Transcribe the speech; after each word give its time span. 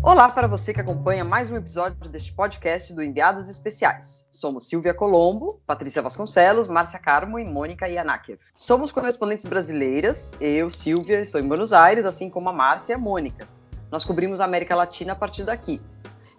Olá 0.00 0.28
para 0.28 0.46
você 0.46 0.72
que 0.72 0.80
acompanha 0.80 1.24
mais 1.24 1.50
um 1.50 1.56
episódio 1.56 2.08
deste 2.08 2.32
podcast 2.32 2.94
do 2.94 3.02
Enviadas 3.02 3.48
Especiais. 3.48 4.28
Somos 4.30 4.68
Silvia 4.68 4.94
Colombo, 4.94 5.60
Patrícia 5.66 6.00
Vasconcelos, 6.00 6.68
Márcia 6.68 7.00
Carmo 7.00 7.36
e 7.36 7.44
Mônica 7.44 7.88
Yanakev. 7.88 8.38
Somos 8.54 8.92
correspondentes 8.92 9.44
brasileiras, 9.44 10.30
eu, 10.40 10.70
Silvia, 10.70 11.20
estou 11.20 11.40
em 11.40 11.48
Buenos 11.48 11.72
Aires, 11.72 12.04
assim 12.04 12.30
como 12.30 12.48
a 12.48 12.52
Márcia 12.52 12.92
e 12.92 12.94
a 12.94 12.98
Mônica. 12.98 13.48
Nós 13.90 14.04
cobrimos 14.04 14.40
a 14.40 14.44
América 14.44 14.76
Latina 14.76 15.14
a 15.14 15.16
partir 15.16 15.42
daqui. 15.42 15.82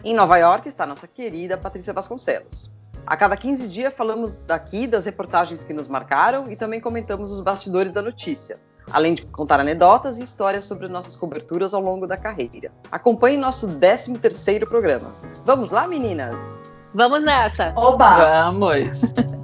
Em 0.06 0.16
Nova 0.16 0.38
York 0.38 0.70
está 0.70 0.86
nossa 0.86 1.06
querida 1.06 1.58
Patrícia 1.58 1.92
Vasconcelos. 1.92 2.72
A 3.06 3.18
cada 3.18 3.36
15 3.36 3.68
dias 3.68 3.94
falamos 3.94 4.46
daqui 4.46 4.88
das 4.88 5.04
reportagens 5.04 5.64
que 5.64 5.74
nos 5.74 5.88
marcaram 5.88 6.50
e 6.50 6.56
também 6.56 6.80
comentamos 6.80 7.30
os 7.32 7.42
bastidores 7.42 7.92
da 7.92 8.02
notícia, 8.02 8.58
além 8.92 9.14
de 9.14 9.26
contar 9.26 9.60
anedotas 9.60 10.18
e 10.18 10.24
histórias 10.24 10.66
sobre 10.66 10.88
nossas 10.88 11.16
coberturas 11.16 11.74
ao 11.74 11.82
longo 11.82 12.08
da 12.08 12.18
carreira. 12.18 12.72
Acompanhe 12.92 13.38
nosso 13.38 13.68
13º 13.68 14.68
programa. 14.68 15.14
Vamos 15.46 15.70
lá, 15.72 15.88
meninas? 15.88 16.60
Vamos 16.94 17.24
nessa! 17.24 17.74
Oba! 17.76 18.16
Vamos! 18.50 19.02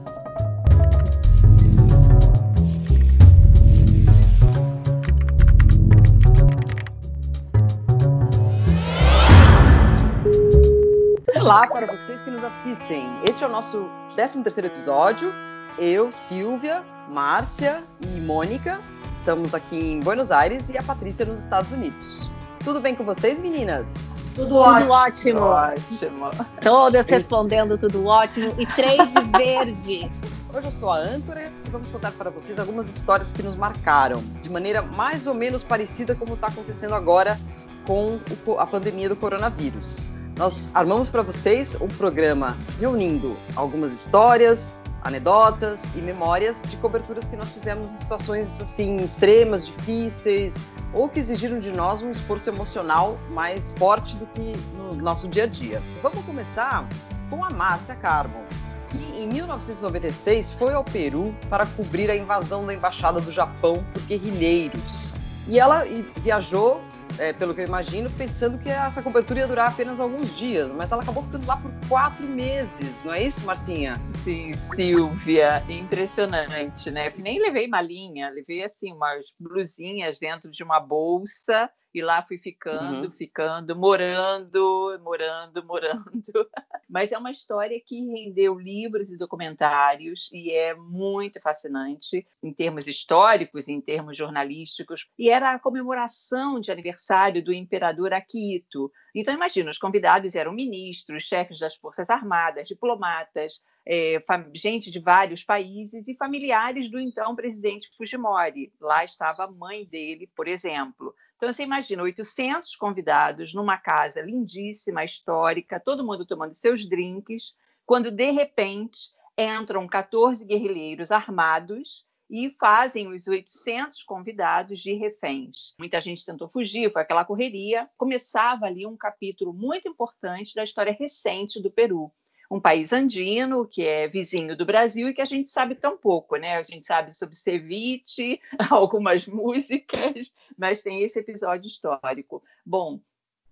Olá 11.40 11.68
para 11.68 11.86
vocês 11.86 12.24
que 12.24 12.32
nos 12.32 12.44
assistem. 12.44 13.08
Este 13.24 13.44
é 13.44 13.48
o 13.48 13.52
nosso 13.52 13.88
13º 14.18 14.66
episódio. 14.66 15.32
Eu, 15.78 16.12
Silvia, 16.12 16.84
Márcia 17.08 17.84
e 18.02 18.20
Mônica 18.20 18.82
estamos 19.26 19.56
aqui 19.56 19.76
em 19.76 20.00
Buenos 20.02 20.30
Aires 20.30 20.70
e 20.70 20.78
a 20.78 20.84
Patrícia 20.84 21.26
nos 21.26 21.40
Estados 21.40 21.72
Unidos. 21.72 22.30
Tudo 22.64 22.80
bem 22.80 22.94
com 22.94 23.04
vocês, 23.04 23.40
meninas? 23.40 24.16
Tudo 24.36 24.56
ótimo. 24.58 25.40
Tudo 25.40 25.46
ótimo. 25.46 26.26
Ótimo. 26.26 26.30
Todas 26.62 27.08
respondendo 27.08 27.76
tudo 27.76 28.06
ótimo 28.06 28.54
e 28.62 28.68
três 28.68 29.12
de 29.12 29.22
verde. 29.36 30.12
Hoje 30.54 30.68
eu 30.68 30.72
sou 30.72 30.92
a 30.92 30.98
âncora 31.00 31.52
e 31.66 31.70
vamos 31.72 31.90
contar 31.90 32.12
para 32.12 32.30
vocês 32.30 32.60
algumas 32.60 32.88
histórias 32.88 33.32
que 33.32 33.42
nos 33.42 33.56
marcaram, 33.56 34.24
de 34.44 34.48
maneira 34.48 34.84
mais 34.84 35.26
ou 35.26 35.34
menos 35.34 35.64
parecida 35.64 36.14
como 36.14 36.36
está 36.36 36.46
acontecendo 36.46 36.94
agora 36.94 37.40
com 37.88 38.20
a 38.60 38.68
pandemia 38.68 39.10
do 39.10 39.16
coronavírus 39.16 40.08
nós 40.38 40.70
armamos 40.74 41.10
para 41.10 41.22
vocês 41.22 41.78
um 41.80 41.88
programa 41.88 42.58
reunindo 42.78 43.38
algumas 43.56 43.94
histórias, 43.94 44.76
anedotas 45.06 45.84
e 45.96 46.02
memórias 46.02 46.64
de 46.64 46.76
coberturas 46.78 47.28
que 47.28 47.36
nós 47.36 47.52
fizemos 47.52 47.92
em 47.92 47.98
situações 47.98 48.60
assim 48.60 48.96
extremas, 48.96 49.64
difíceis 49.64 50.56
ou 50.92 51.08
que 51.08 51.20
exigiram 51.20 51.60
de 51.60 51.72
nós 51.72 52.02
um 52.02 52.10
esforço 52.10 52.50
emocional 52.50 53.20
mais 53.30 53.72
forte 53.78 54.16
do 54.16 54.26
que 54.26 54.52
no 54.76 54.96
nosso 54.96 55.28
dia 55.28 55.44
a 55.44 55.48
dia. 55.48 55.80
Vamos 56.02 56.26
começar 56.26 56.88
com 57.30 57.46
a 57.46 57.52
Márcia 57.52 57.96
Carbon, 57.96 58.44
que 58.90 58.98
em 59.22 59.28
1996 59.28 60.54
foi 60.54 60.74
ao 60.74 60.84
Peru 60.84 61.36
para 61.52 61.68
cobrir 61.68 62.10
a 62.10 62.16
invasão 62.16 62.66
da 62.66 62.74
embaixada 62.74 63.22
do 63.22 63.32
Japão 63.32 63.86
por 63.94 64.02
guerrilheiros. 64.04 65.14
E 65.48 65.60
ela 65.60 65.84
viajou 66.18 66.82
é, 67.20 67.34
pelo 67.34 67.54
que 67.54 67.62
eu 67.62 67.66
imagino, 67.66 68.10
pensando 68.12 68.58
que 68.58 68.70
essa 68.70 69.02
cobertura 69.02 69.40
ia 69.40 69.48
durar 69.48 69.70
apenas 69.70 70.00
alguns 70.00 70.36
dias, 70.36 70.72
mas 70.72 70.92
ela 70.92 71.02
acabou 71.02 71.24
ficando 71.24 71.46
lá 71.46 71.58
por 71.58 71.72
quatro 71.88 72.28
meses, 72.28 73.04
não 73.04 73.14
é 73.14 73.24
isso, 73.24 73.46
Marcinha? 73.46 74.00
Sim, 74.24 74.54
Silvia, 74.56 75.64
impressionante, 75.70 76.92
né? 76.92 77.12
Nem 77.18 77.40
levei 77.42 77.68
malinha, 77.68 78.30
levei 78.30 78.64
assim 78.64 78.92
umas 78.94 79.28
blusinhas 79.40 80.20
dentro 80.20 80.50
de 80.52 80.64
uma 80.64 80.80
bolsa 80.80 81.70
e 81.96 82.02
lá 82.02 82.22
fui 82.22 82.38
ficando, 82.38 83.08
uhum. 83.08 83.12
ficando, 83.12 83.74
morando, 83.74 85.00
morando, 85.02 85.64
morando. 85.64 86.50
Mas 86.90 87.14
é 87.14 87.18
uma 87.18 87.32
história 87.32 87.80
que 87.80 88.06
rendeu 88.12 88.60
livros 88.60 89.10
e 89.10 89.18
documentários 89.18 90.30
e 90.34 90.52
é 90.52 90.76
muito 90.76 91.42
fascinante 91.42 92.28
em 92.44 92.52
termos 92.52 92.86
históricos, 92.86 93.70
em 93.70 93.80
termos 93.80 94.18
jornalísticos. 94.18 95.08
E 95.18 95.30
era 95.30 95.54
a 95.54 95.60
comemoração 95.60 96.60
de 96.60 96.70
aniversário 96.70 97.42
do 97.42 97.54
imperador 97.54 98.12
Akito. 98.12 98.92
Então, 99.16 99.34
imagina, 99.34 99.72
os 99.72 99.78
convidados 99.78 100.36
eram 100.36 100.52
ministros, 100.52 101.24
chefes 101.24 101.60
das 101.60 101.76
Forças 101.76 102.10
Armadas, 102.10 102.68
diplomatas, 102.68 103.62
é, 103.88 104.22
gente 104.54 104.90
de 104.90 105.00
vários 105.00 105.44
países 105.44 106.08
e 106.08 106.16
familiares 106.16 106.90
do 106.90 107.00
então 107.00 107.36
presidente 107.36 107.90
Fujimori. 107.96 108.74
Lá 108.82 109.06
estava 109.06 109.46
a 109.46 109.52
mãe 109.52 109.86
dele, 109.86 110.30
por 110.36 110.48
exemplo. 110.48 111.16
Então, 111.38 111.52
você 111.52 111.64
imagina 111.64 112.04
800 112.04 112.76
convidados 112.76 113.54
numa 113.54 113.78
casa 113.78 114.22
lindíssima, 114.22 115.04
histórica, 115.04 115.80
todo 115.80 116.06
mundo 116.06 116.26
tomando 116.26 116.54
seus 116.54 116.88
drinks, 116.88 117.54
quando 117.86 118.10
de 118.10 118.32
repente 118.32 119.10
entram 119.38 119.86
14 119.88 120.46
guerrilheiros 120.46 121.12
armados 121.12 122.08
e 122.30 122.56
fazem 122.60 123.08
os 123.10 123.28
800 123.28 124.02
convidados 124.04 124.80
de 124.80 124.94
reféns. 124.94 125.76
Muita 125.78 126.02
gente 126.02 126.26
tentou 126.26 126.50
fugir, 126.50 126.92
foi 126.92 127.02
aquela 127.02 127.26
correria. 127.26 127.88
Começava 127.98 128.66
ali 128.66 128.86
um 128.88 128.98
capítulo 128.98 129.54
muito 129.54 129.88
importante 129.88 130.56
da 130.56 130.64
história 130.64 130.96
recente 130.98 131.62
do 131.62 131.70
Peru 131.70 132.12
um 132.50 132.60
país 132.60 132.94
andino, 132.94 133.68
que 133.68 133.84
é 133.84 134.08
vizinho 134.08 134.56
do 134.56 134.66
Brasil 134.66 135.10
e 135.10 135.14
que 135.14 135.22
a 135.22 135.26
gente 135.26 135.50
sabe 135.50 135.76
tão 135.76 135.98
pouco, 135.98 136.36
né? 136.36 136.58
A 136.58 136.64
gente 136.64 136.86
sabe 136.86 137.16
sobre 137.16 137.36
ceviche, 137.36 138.40
algumas 138.70 139.28
músicas, 139.28 140.34
mas 140.58 140.82
tem 140.82 141.02
esse 141.02 141.20
episódio 141.20 141.68
histórico. 141.68 142.44
Bom, 142.66 143.00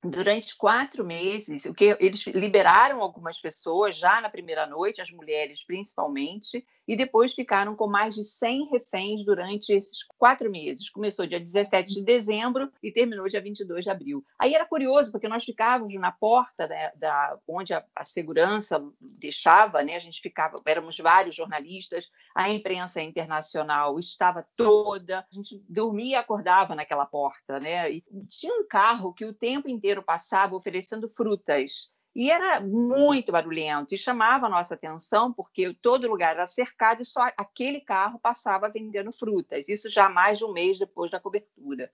durante 0.04 0.56
quatro 0.58 1.06
meses, 1.06 1.66
o 1.66 1.74
que 1.74 1.96
eles 2.00 2.26
liberaram 2.28 3.02
algumas 3.02 3.40
pessoas 3.40 3.96
já 3.96 4.20
na 4.20 4.30
primeira 4.30 4.68
noite, 4.68 5.02
as 5.02 5.10
mulheres 5.10 5.64
principalmente, 5.66 6.66
e 6.88 6.96
depois 6.96 7.34
ficaram 7.34 7.76
com 7.76 7.88
mais 7.88 8.16
de 8.16 8.24
100 8.24 8.70
reféns 8.70 9.26
durante 9.26 9.72
esses 9.72 10.04
quatro 10.18 10.52
meses. 10.52 10.90
Começou 10.90 11.26
dia 11.26 11.40
17 11.40 11.94
de 11.94 12.04
dezembro 12.04 12.72
e 12.82 12.92
terminou 12.92 13.28
dia 13.28 13.42
22 13.42 13.86
de 13.86 13.90
abril. 13.90 14.26
Aí 14.38 14.54
era 14.54 14.66
curioso, 14.66 15.12
porque 15.12 15.28
nós 15.28 15.46
ficávamos 15.46 15.94
na 15.96 16.12
porta 16.12 16.68
da, 16.68 16.92
da 16.96 17.38
onde 17.48 17.74
a, 17.74 17.84
a, 17.96 18.04
segurança 18.04 18.84
deixava, 19.00 19.82
né? 19.82 19.96
a 19.96 20.00
gente 20.00 20.22
ficava, 20.22 20.58
éramos 20.66 20.98
vários 20.98 21.36
jornalistas, 21.36 22.10
a 22.36 22.50
imprensa 22.50 23.02
internacional 23.02 23.98
estava 23.98 24.46
toda, 24.56 25.20
a 25.20 25.36
gente 25.36 25.64
dormia 25.70 26.14
e 26.14 26.16
acordava 26.16 26.76
naquela 26.76 27.06
porta. 27.06 27.60
Né? 27.60 27.92
E 27.92 28.04
tinha 28.28 28.54
um 28.54 28.68
carro 28.68 29.14
que 29.14 29.26
o 29.26 29.34
tempo 29.34 29.70
inteiro 29.70 29.93
passava 30.02 30.56
oferecendo 30.56 31.10
frutas 31.10 31.92
e 32.16 32.30
era 32.30 32.62
muito 32.62 33.32
barulhento 33.32 33.94
e 33.94 33.98
chamava 33.98 34.46
a 34.46 34.50
nossa 34.50 34.76
atenção 34.76 35.34
porque 35.34 35.74
todo 35.82 36.08
lugar 36.08 36.36
era 36.36 36.46
cercado 36.46 37.02
e 37.02 37.06
só 37.06 37.28
aquele 37.36 37.82
carro 37.82 38.20
passava 38.20 38.70
vendendo 38.70 39.12
frutas. 39.12 39.68
Isso 39.68 39.90
já 39.90 40.08
mais 40.08 40.38
de 40.38 40.46
um 40.46 40.54
mês 40.54 40.78
depois 40.78 41.10
da 41.10 41.20
cobertura. 41.20 41.92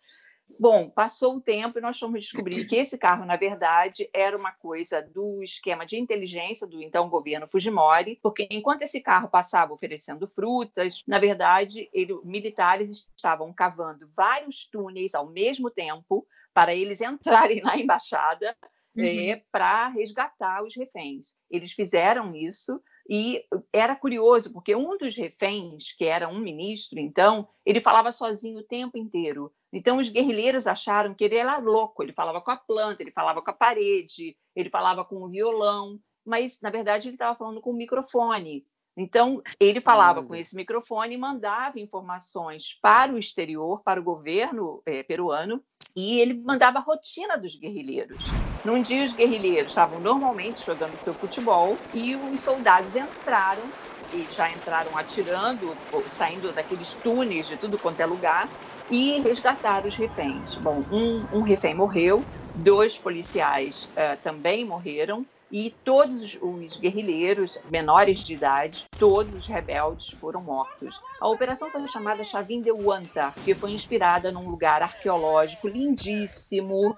Bom, 0.57 0.89
passou 0.89 1.35
o 1.35 1.41
tempo 1.41 1.77
e 1.77 1.81
nós 1.81 1.97
fomos 1.97 2.21
descobrir 2.21 2.65
que 2.65 2.75
esse 2.75 2.97
carro, 2.97 3.25
na 3.25 3.35
verdade, 3.35 4.09
era 4.13 4.37
uma 4.37 4.51
coisa 4.51 5.01
do 5.01 5.41
esquema 5.43 5.85
de 5.85 5.97
inteligência 5.97 6.67
do 6.67 6.81
então 6.81 7.09
governo 7.09 7.47
Fujimori, 7.47 8.19
porque 8.21 8.47
enquanto 8.51 8.81
esse 8.81 9.01
carro 9.01 9.29
passava 9.29 9.73
oferecendo 9.73 10.27
frutas, 10.27 11.03
na 11.07 11.19
verdade, 11.19 11.89
ele, 11.93 12.13
militares 12.23 13.07
estavam 13.15 13.53
cavando 13.53 14.09
vários 14.15 14.65
túneis 14.65 15.15
ao 15.15 15.29
mesmo 15.29 15.69
tempo 15.69 16.25
para 16.53 16.73
eles 16.73 16.99
entrarem 17.01 17.61
na 17.61 17.77
embaixada 17.77 18.55
uhum. 18.95 19.05
é, 19.05 19.43
para 19.51 19.87
resgatar 19.89 20.63
os 20.63 20.75
reféns. 20.75 21.35
Eles 21.49 21.71
fizeram 21.71 22.35
isso 22.35 22.81
e 23.09 23.43
era 23.73 23.95
curioso, 23.95 24.53
porque 24.53 24.75
um 24.75 24.97
dos 24.97 25.15
reféns, 25.15 25.93
que 25.93 26.05
era 26.05 26.27
um 26.27 26.39
ministro, 26.39 26.99
então, 26.99 27.47
ele 27.65 27.81
falava 27.81 28.11
sozinho 28.11 28.59
o 28.59 28.63
tempo 28.63 28.97
inteiro. 28.97 29.51
Então, 29.71 29.97
os 29.97 30.09
guerrilheiros 30.09 30.65
acharam 30.67 31.13
que 31.13 31.23
ele 31.23 31.35
era 31.35 31.57
louco, 31.57 32.01
ele 32.01 32.13
falava 32.13 32.41
com 32.41 32.51
a 32.51 32.57
planta, 32.57 33.03
ele 33.03 33.11
falava 33.11 33.41
com 33.41 33.51
a 33.51 33.53
parede, 33.53 34.35
ele 34.55 34.69
falava 34.69 35.05
com 35.05 35.23
o 35.23 35.29
violão, 35.29 35.99
mas, 36.25 36.59
na 36.61 36.69
verdade, 36.69 37.07
ele 37.07 37.15
estava 37.15 37.37
falando 37.37 37.61
com 37.61 37.71
o 37.71 37.75
microfone. 37.75 38.65
Então, 38.97 39.41
ele 39.59 39.79
falava 39.79 40.21
com 40.21 40.35
esse 40.35 40.55
microfone 40.55 41.15
e 41.15 41.17
mandava 41.17 41.79
informações 41.79 42.77
para 42.81 43.13
o 43.13 43.17
exterior, 43.17 43.81
para 43.81 43.99
o 43.99 44.03
governo 44.03 44.81
é, 44.85 45.03
peruano, 45.03 45.63
e 45.95 46.19
ele 46.19 46.33
mandava 46.33 46.79
a 46.79 46.81
rotina 46.81 47.37
dos 47.37 47.55
guerrilheiros. 47.55 48.25
Num 48.65 48.81
dia, 48.81 49.05
os 49.05 49.13
guerrilheiros 49.13 49.71
estavam 49.71 50.01
normalmente 50.01 50.65
jogando 50.65 50.97
seu 50.97 51.15
futebol 51.15 51.87
e 51.93 52.15
os 52.15 52.43
soldados 52.43 52.93
entraram, 52.93 53.73
e 54.11 54.29
já 54.29 54.51
entraram 54.51 54.97
atirando, 54.97 55.81
saindo 56.07 56.51
daqueles 56.51 56.93
túneis 56.95 57.47
de 57.47 57.55
tudo 57.55 57.79
quanto 57.79 58.01
é 58.01 58.05
lugar, 58.05 58.51
e 58.91 59.19
resgataram 59.19 59.87
os 59.87 59.95
reféns. 59.95 60.55
Bom, 60.55 60.81
um, 60.91 61.25
um 61.31 61.41
refém 61.41 61.75
morreu, 61.75 62.23
dois 62.55 62.97
policiais 62.97 63.89
uh, 63.91 64.21
também 64.23 64.65
morreram, 64.65 65.25
e 65.51 65.75
todos 65.83 66.37
os 66.39 66.77
guerrilheiros 66.77 67.57
menores 67.65 68.19
de 68.19 68.35
idade, 68.35 68.85
todos 68.99 69.33
os 69.33 69.47
rebeldes 69.47 70.09
foram 70.19 70.43
mortos. 70.43 70.95
A 71.19 71.27
operação 71.27 71.71
foi 71.71 71.85
chamada 71.87 72.23
Chavin 72.23 72.61
de 72.61 72.71
Huanta, 72.71 73.33
que 73.43 73.55
foi 73.55 73.71
inspirada 73.71 74.31
num 74.31 74.47
lugar 74.47 74.83
arqueológico 74.83 75.67
lindíssimo, 75.67 76.95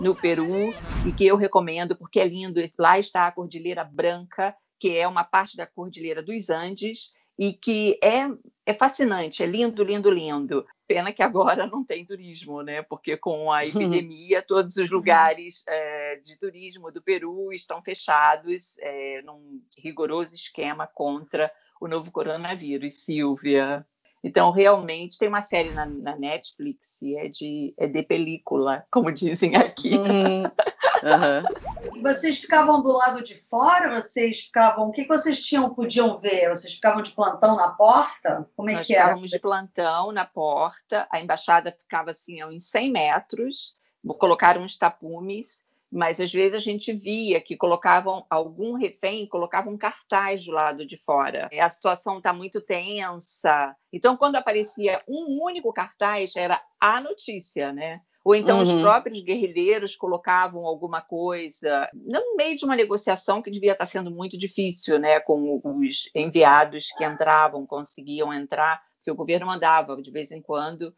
no 0.00 0.14
Peru 0.14 0.74
e 1.06 1.12
que 1.12 1.26
eu 1.26 1.36
recomendo 1.36 1.96
porque 1.96 2.20
é 2.20 2.26
lindo. 2.26 2.60
Lá 2.78 2.98
está 2.98 3.26
a 3.26 3.32
Cordilheira 3.32 3.84
Branca, 3.84 4.54
que 4.78 4.96
é 4.96 5.06
uma 5.08 5.24
parte 5.24 5.56
da 5.56 5.66
Cordilheira 5.66 6.22
dos 6.22 6.50
Andes 6.50 7.10
e 7.38 7.52
que 7.52 7.98
é, 8.02 8.26
é 8.66 8.74
fascinante, 8.74 9.42
é 9.42 9.46
lindo, 9.46 9.82
lindo, 9.82 10.10
lindo. 10.10 10.64
Pena 10.86 11.12
que 11.12 11.22
agora 11.22 11.66
não 11.66 11.84
tem 11.84 12.04
turismo, 12.04 12.62
né? 12.62 12.82
Porque 12.82 13.16
com 13.16 13.50
a 13.50 13.64
epidemia, 13.66 14.42
todos 14.42 14.76
os 14.76 14.90
lugares 14.90 15.64
é, 15.66 16.16
de 16.16 16.38
turismo 16.38 16.92
do 16.92 17.02
Peru 17.02 17.52
estão 17.52 17.82
fechados 17.82 18.76
é, 18.78 19.22
num 19.22 19.60
rigoroso 19.78 20.34
esquema 20.34 20.86
contra 20.86 21.50
o 21.80 21.88
novo 21.88 22.10
coronavírus, 22.10 23.02
Silvia. 23.02 23.86
Então, 24.22 24.50
realmente, 24.50 25.18
tem 25.18 25.28
uma 25.28 25.42
série 25.42 25.70
na, 25.70 25.84
na 25.84 26.16
Netflix, 26.16 27.02
é 27.02 27.28
de, 27.28 27.74
é 27.76 27.86
de 27.86 28.02
película, 28.02 28.86
como 28.90 29.12
dizem 29.12 29.54
aqui. 29.54 29.90
Uhum. 29.94 30.44
Uhum. 30.44 31.73
Vocês 32.02 32.38
ficavam 32.38 32.82
do 32.82 32.92
lado 32.92 33.24
de 33.24 33.34
fora? 33.34 34.00
Vocês 34.00 34.42
ficavam. 34.42 34.88
O 34.88 34.92
que 34.92 35.06
vocês 35.06 35.42
tinham, 35.42 35.74
podiam 35.74 36.18
ver? 36.18 36.48
Vocês 36.48 36.74
ficavam 36.74 37.02
de 37.02 37.12
plantão 37.12 37.56
na 37.56 37.74
porta? 37.74 38.48
Como 38.56 38.70
é 38.70 38.74
Nós 38.74 38.86
que 38.86 38.94
era? 38.94 39.04
Ficávamos 39.04 39.30
de 39.30 39.38
plantão 39.38 40.12
na 40.12 40.24
porta, 40.24 41.06
a 41.10 41.20
embaixada 41.20 41.72
ficava 41.72 42.10
assim 42.10 42.40
a 42.40 42.48
uns 42.48 42.68
100 42.70 42.92
metros, 42.92 43.74
colocaram 44.18 44.62
uns 44.62 44.76
tapumes 44.76 45.64
mas 45.94 46.18
às 46.18 46.32
vezes 46.32 46.54
a 46.54 46.58
gente 46.58 46.92
via 46.92 47.40
que 47.40 47.56
colocavam 47.56 48.26
algum 48.28 48.74
refém, 48.74 49.28
colocavam 49.28 49.74
um 49.74 49.78
cartaz 49.78 50.44
do 50.44 50.50
lado 50.50 50.84
de 50.84 50.96
fora. 50.96 51.48
A 51.52 51.68
situação 51.68 52.18
está 52.18 52.32
muito 52.32 52.60
tensa. 52.60 53.76
Então, 53.92 54.16
quando 54.16 54.34
aparecia 54.34 55.00
um 55.08 55.40
único 55.40 55.72
cartaz, 55.72 56.34
era 56.34 56.60
a 56.80 57.00
notícia, 57.00 57.72
né? 57.72 58.00
Ou 58.24 58.34
então 58.34 58.60
uhum. 58.60 58.74
os 58.74 58.80
próprios 58.80 59.22
guerrilheiros 59.22 59.94
colocavam 59.94 60.64
alguma 60.64 61.02
coisa 61.02 61.88
no 61.92 62.36
meio 62.36 62.56
de 62.56 62.64
uma 62.64 62.74
negociação 62.74 63.42
que 63.42 63.50
devia 63.50 63.72
estar 63.72 63.84
sendo 63.84 64.10
muito 64.10 64.38
difícil, 64.38 64.98
né? 64.98 65.20
Com 65.20 65.60
os 65.62 66.10
enviados 66.14 66.86
que 66.96 67.04
entravam, 67.04 67.66
conseguiam 67.66 68.32
entrar, 68.32 68.82
porque 68.96 69.10
o 69.10 69.14
governo 69.14 69.46
mandava 69.46 70.00
de 70.00 70.10
vez 70.10 70.32
em 70.32 70.40
quando 70.40 70.94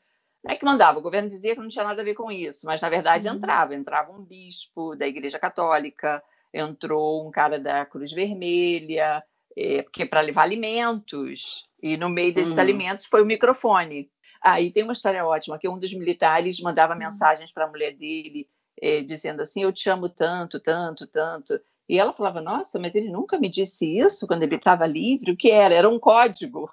não 0.46 0.55
é 0.55 0.56
que 0.56 0.64
mandava, 0.64 1.00
o 1.00 1.02
governo 1.02 1.28
dizia 1.28 1.55
que 1.55 1.61
não 1.61 1.69
tinha 1.69 1.84
nada 1.84 2.00
a 2.00 2.05
ver 2.05 2.14
com 2.14 2.31
isso, 2.31 2.67
mas 2.67 2.81
na 2.81 2.88
verdade 2.88 3.26
uhum. 3.26 3.34
entrava. 3.34 3.75
Entrava 3.75 4.12
um 4.12 4.23
bispo 4.23 4.94
da 4.94 5.06
Igreja 5.06 5.40
Católica, 5.40 6.23
entrou 6.55 7.26
um 7.26 7.32
cara 7.32 7.58
da 7.58 7.84
Cruz 7.84 8.12
Vermelha, 8.12 9.25
é, 9.58 9.82
porque 9.82 10.06
para 10.06 10.20
levar 10.20 10.43
alimentos. 10.43 11.67
E 11.82 11.96
no 11.96 12.08
meio 12.08 12.32
desses 12.32 12.55
uhum. 12.55 12.61
alimentos 12.61 13.06
foi 13.06 13.23
o 13.23 13.26
microfone. 13.26 14.08
Aí 14.43 14.69
ah, 14.69 14.73
tem 14.73 14.83
uma 14.83 14.93
história 14.93 15.25
ótima, 15.25 15.59
que 15.59 15.69
um 15.69 15.79
dos 15.79 15.93
militares 15.93 16.61
mandava 16.61 16.93
uhum. 16.93 16.99
mensagens 16.99 17.53
para 17.53 17.65
a 17.65 17.69
mulher 17.69 17.93
dele, 17.93 18.49
é, 18.81 19.00
dizendo 19.00 19.43
assim, 19.43 19.62
eu 19.62 19.73
te 19.73 19.88
amo 19.88 20.09
tanto, 20.09 20.61
tanto, 20.61 21.06
tanto. 21.06 21.61
E 21.88 21.99
ela 21.99 22.12
falava, 22.12 22.41
nossa, 22.41 22.79
mas 22.79 22.94
ele 22.94 23.11
nunca 23.11 23.38
me 23.38 23.49
disse 23.49 23.87
isso 23.87 24.27
quando 24.27 24.43
ele 24.43 24.56
estava 24.56 24.87
livre. 24.87 25.33
O 25.33 25.37
que 25.37 25.50
era? 25.50 25.75
Era 25.75 25.88
um 25.88 25.99
código. 25.99 26.71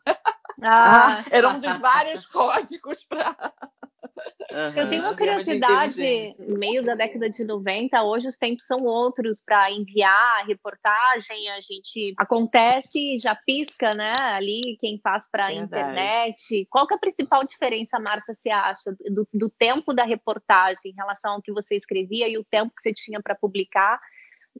Ah. 0.61 1.23
Era 1.29 1.49
um 1.49 1.59
dos 1.59 1.77
vários 1.77 2.25
códigos 2.25 3.03
para. 3.03 3.53
Uhum. 4.53 4.81
Eu 4.81 4.89
tenho 4.89 5.01
uma 5.01 5.17
curiosidade, 5.17 6.35
meio 6.39 6.83
da 6.83 6.93
década 6.93 7.27
de 7.27 7.43
90, 7.43 8.03
hoje 8.03 8.27
os 8.27 8.37
tempos 8.37 8.65
são 8.65 8.83
outros 8.83 9.41
para 9.43 9.71
enviar 9.71 10.45
reportagem, 10.45 11.49
a 11.49 11.59
gente 11.59 12.13
acontece, 12.17 13.17
já 13.17 13.35
pisca, 13.35 13.91
né? 13.95 14.13
Ali 14.19 14.77
quem 14.79 14.99
faz 14.99 15.27
para 15.29 15.47
a 15.47 15.53
internet. 15.53 16.67
Qual 16.69 16.85
que 16.85 16.93
é 16.93 16.97
a 16.97 16.99
principal 16.99 17.43
diferença, 17.43 17.99
Márcia, 17.99 18.35
você 18.39 18.51
acha, 18.51 18.95
do, 19.09 19.27
do 19.33 19.49
tempo 19.49 19.93
da 19.93 20.03
reportagem 20.03 20.91
em 20.91 20.95
relação 20.95 21.33
ao 21.33 21.41
que 21.41 21.51
você 21.51 21.75
escrevia 21.75 22.27
e 22.27 22.37
o 22.37 22.43
tempo 22.43 22.73
que 22.75 22.81
você 22.81 22.93
tinha 22.93 23.19
para 23.21 23.35
publicar? 23.35 23.99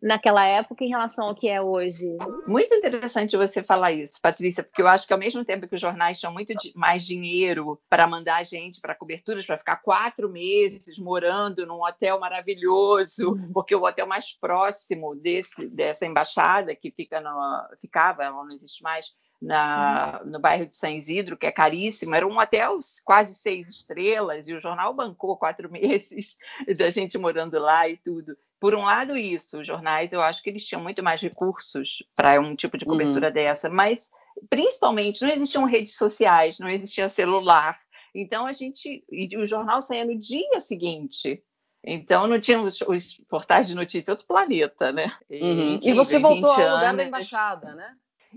Naquela 0.01 0.45
época 0.45 0.83
em 0.83 0.89
relação 0.89 1.25
ao 1.25 1.35
que 1.35 1.47
é 1.47 1.61
hoje. 1.61 2.05
Muito 2.47 2.73
interessante 2.73 3.37
você 3.37 3.63
falar 3.63 3.91
isso, 3.91 4.19
Patrícia, 4.21 4.63
porque 4.63 4.81
eu 4.81 4.87
acho 4.87 5.05
que 5.07 5.13
ao 5.13 5.19
mesmo 5.19 5.45
tempo 5.45 5.67
que 5.67 5.75
os 5.75 5.81
jornais 5.81 6.19
tinham 6.19 6.33
muito 6.33 6.53
mais 6.75 7.05
dinheiro 7.05 7.79
para 7.89 8.07
mandar 8.07 8.37
a 8.37 8.43
gente 8.43 8.81
para 8.81 8.95
coberturas, 8.95 9.45
para 9.45 9.57
ficar 9.57 9.77
quatro 9.77 10.29
meses 10.29 10.97
morando 10.97 11.65
num 11.65 11.83
hotel 11.83 12.19
maravilhoso, 12.19 13.37
porque 13.53 13.75
o 13.75 13.83
hotel 13.83 14.07
mais 14.07 14.31
próximo 14.31 15.15
desse, 15.15 15.67
dessa 15.69 16.05
embaixada, 16.05 16.75
que 16.75 16.91
fica 16.91 17.21
no, 17.21 17.31
ficava, 17.79 18.23
ela 18.23 18.43
não 18.43 18.51
existe 18.51 18.81
mais, 18.81 19.07
na, 19.41 20.21
uhum. 20.23 20.31
no 20.31 20.39
bairro 20.39 20.65
de 20.65 20.75
São 20.75 20.89
Isidro, 20.89 21.37
que 21.37 21.45
é 21.45 21.51
caríssimo, 21.51 22.15
era 22.15 22.25
um 22.25 22.37
hotel 22.37 22.79
quase 23.03 23.35
seis 23.35 23.69
estrelas, 23.69 24.47
e 24.47 24.53
o 24.53 24.61
jornal 24.61 24.93
bancou 24.93 25.37
quatro 25.37 25.69
meses 25.71 26.37
da 26.77 26.89
gente 26.89 27.17
morando 27.17 27.59
lá 27.59 27.87
e 27.87 27.97
tudo. 27.97 28.35
Por 28.63 28.75
um 28.75 28.83
lado, 28.83 29.17
isso, 29.17 29.59
os 29.59 29.67
jornais, 29.67 30.13
eu 30.13 30.21
acho 30.21 30.41
que 30.41 30.49
eles 30.49 30.65
tinham 30.65 30.81
muito 30.81 31.03
mais 31.03 31.21
recursos 31.21 32.01
para 32.15 32.39
um 32.39 32.55
tipo 32.55 32.77
de 32.77 32.85
cobertura 32.85 33.27
uhum. 33.27 33.33
dessa, 33.33 33.69
mas 33.69 34.09
principalmente 34.49 35.21
não 35.21 35.29
existiam 35.29 35.65
redes 35.65 35.97
sociais, 35.97 36.59
não 36.59 36.69
existia 36.69 37.09
celular. 37.09 37.77
Então 38.15 38.45
a 38.45 38.53
gente. 38.53 39.03
E 39.11 39.35
o 39.35 39.45
jornal 39.45 39.81
saía 39.81 40.05
no 40.05 40.17
dia 40.17 40.61
seguinte. 40.61 41.43
Então 41.83 42.25
não 42.25 42.39
tinha 42.39 42.61
os, 42.61 42.79
os 42.87 43.17
portais 43.27 43.67
de 43.67 43.75
notícia, 43.75 44.13
outro 44.13 44.25
planeta, 44.25 44.93
né? 44.93 45.07
Uhum. 45.29 45.79
E, 45.83 45.89
e 45.89 45.93
você 45.93 46.17
voltou 46.17 46.49
ao 46.49 46.61
anos, 46.61 46.75
lugar 46.77 46.95
da 46.95 47.03
embaixada, 47.03 47.75
né? 47.75 47.93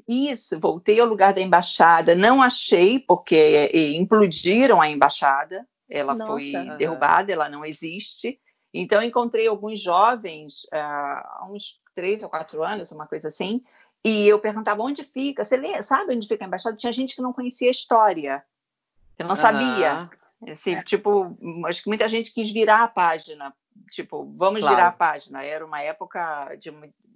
Isso, 0.09 0.59
voltei 0.59 0.99
ao 0.99 1.07
lugar 1.07 1.35
da 1.35 1.41
embaixada, 1.41 2.17
não 2.17 2.43
achei, 2.43 2.99
porque 2.99 3.71
implodiram 3.97 4.81
a 4.83 4.89
embaixada, 4.91 5.65
ela 5.89 6.15
Nossa. 6.15 6.33
foi 6.33 6.53
derrubada, 6.77 7.33
ela 7.33 7.49
não 7.49 7.65
existe. 7.65 8.41
Então, 8.81 9.03
encontrei 9.03 9.47
alguns 9.47 9.81
jovens, 9.81 10.65
uh, 10.65 10.77
há 10.77 11.49
uns 11.51 11.81
três 11.95 12.23
ou 12.23 12.29
quatro 12.29 12.63
anos, 12.63 12.93
uma 12.93 13.07
coisa 13.07 13.29
assim, 13.29 13.63
e 14.05 14.29
eu 14.29 14.39
perguntava 14.39 14.83
onde 14.83 15.03
fica. 15.03 15.43
Você 15.43 15.57
lê, 15.57 15.83
sabe 15.83 16.15
onde 16.15 16.29
fica 16.29 16.45
a 16.45 16.47
embaixada? 16.47 16.77
Tinha 16.77 16.93
gente 16.93 17.17
que 17.17 17.23
não 17.23 17.33
conhecia 17.33 17.69
a 17.69 17.73
história, 17.73 18.45
que 19.17 19.25
não 19.25 19.35
sabia. 19.35 20.09
Assim, 20.49 20.75
é. 20.75 20.83
Tipo, 20.83 21.37
acho 21.67 21.83
que 21.83 21.89
muita 21.89 22.07
gente 22.07 22.33
quis 22.33 22.51
virar 22.51 22.85
a 22.85 22.89
página. 22.89 23.53
Tipo, 23.91 24.25
vamos 24.37 24.61
claro. 24.61 24.77
virar 24.77 24.89
a 24.89 24.93
página. 24.93 25.43
Era 25.43 25.65
uma 25.65 25.81
época 25.81 26.55
de, 26.57 26.73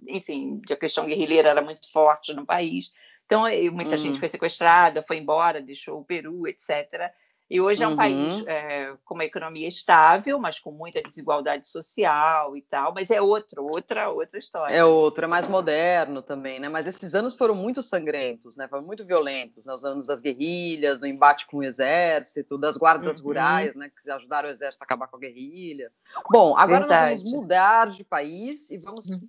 enfim, 0.07 0.59
de 0.65 0.73
a 0.73 0.77
questão 0.77 1.05
guerrilheira 1.05 1.49
era 1.49 1.61
muito 1.61 1.89
forte 1.91 2.33
no 2.33 2.45
país. 2.45 2.91
Então, 3.25 3.43
muita 3.71 3.97
gente 3.97 4.19
foi 4.19 4.27
sequestrada, 4.27 5.01
foi 5.07 5.17
embora, 5.17 5.61
deixou 5.61 6.01
o 6.01 6.03
Peru, 6.03 6.45
etc. 6.45 7.09
E 7.51 7.59
hoje 7.59 7.83
é 7.83 7.87
um 7.87 7.97
país 7.97 8.47
é, 8.47 8.95
com 9.03 9.13
uma 9.13 9.25
economia 9.25 9.67
estável, 9.67 10.39
mas 10.39 10.57
com 10.57 10.71
muita 10.71 11.03
desigualdade 11.03 11.67
social 11.67 12.55
e 12.55 12.61
tal, 12.61 12.93
mas 12.93 13.11
é 13.11 13.21
outro, 13.21 13.65
outra, 13.65 14.09
outra 14.09 14.39
história. 14.39 14.73
É 14.73 14.85
outro, 14.85 15.25
é 15.25 15.27
mais 15.27 15.45
moderno 15.45 16.21
também, 16.21 16.61
né? 16.61 16.69
Mas 16.69 16.87
esses 16.87 17.13
anos 17.13 17.35
foram 17.35 17.53
muito 17.53 17.83
sangrentos, 17.83 18.55
né? 18.55 18.69
Foram 18.69 18.83
muito 18.83 19.05
violentos, 19.05 19.65
né? 19.65 19.73
Os 19.73 19.83
anos 19.83 20.07
das 20.07 20.21
guerrilhas, 20.21 20.97
do 20.97 21.05
embate 21.05 21.45
com 21.45 21.57
o 21.57 21.63
exército, 21.63 22.57
das 22.57 22.77
guardas 22.77 23.19
uhum. 23.19 23.25
rurais, 23.25 23.75
né? 23.75 23.91
Que 24.01 24.09
ajudaram 24.09 24.47
o 24.47 24.51
exército 24.53 24.83
a 24.83 24.85
acabar 24.85 25.07
com 25.07 25.17
a 25.17 25.19
guerrilha. 25.19 25.91
Bom, 26.31 26.55
agora 26.55 26.87
Verdade. 26.87 27.11
nós 27.11 27.19
vamos 27.19 27.33
mudar 27.33 27.89
de 27.89 28.05
país 28.05 28.71
e 28.71 28.77
vamos 28.77 29.09
uhum. 29.09 29.19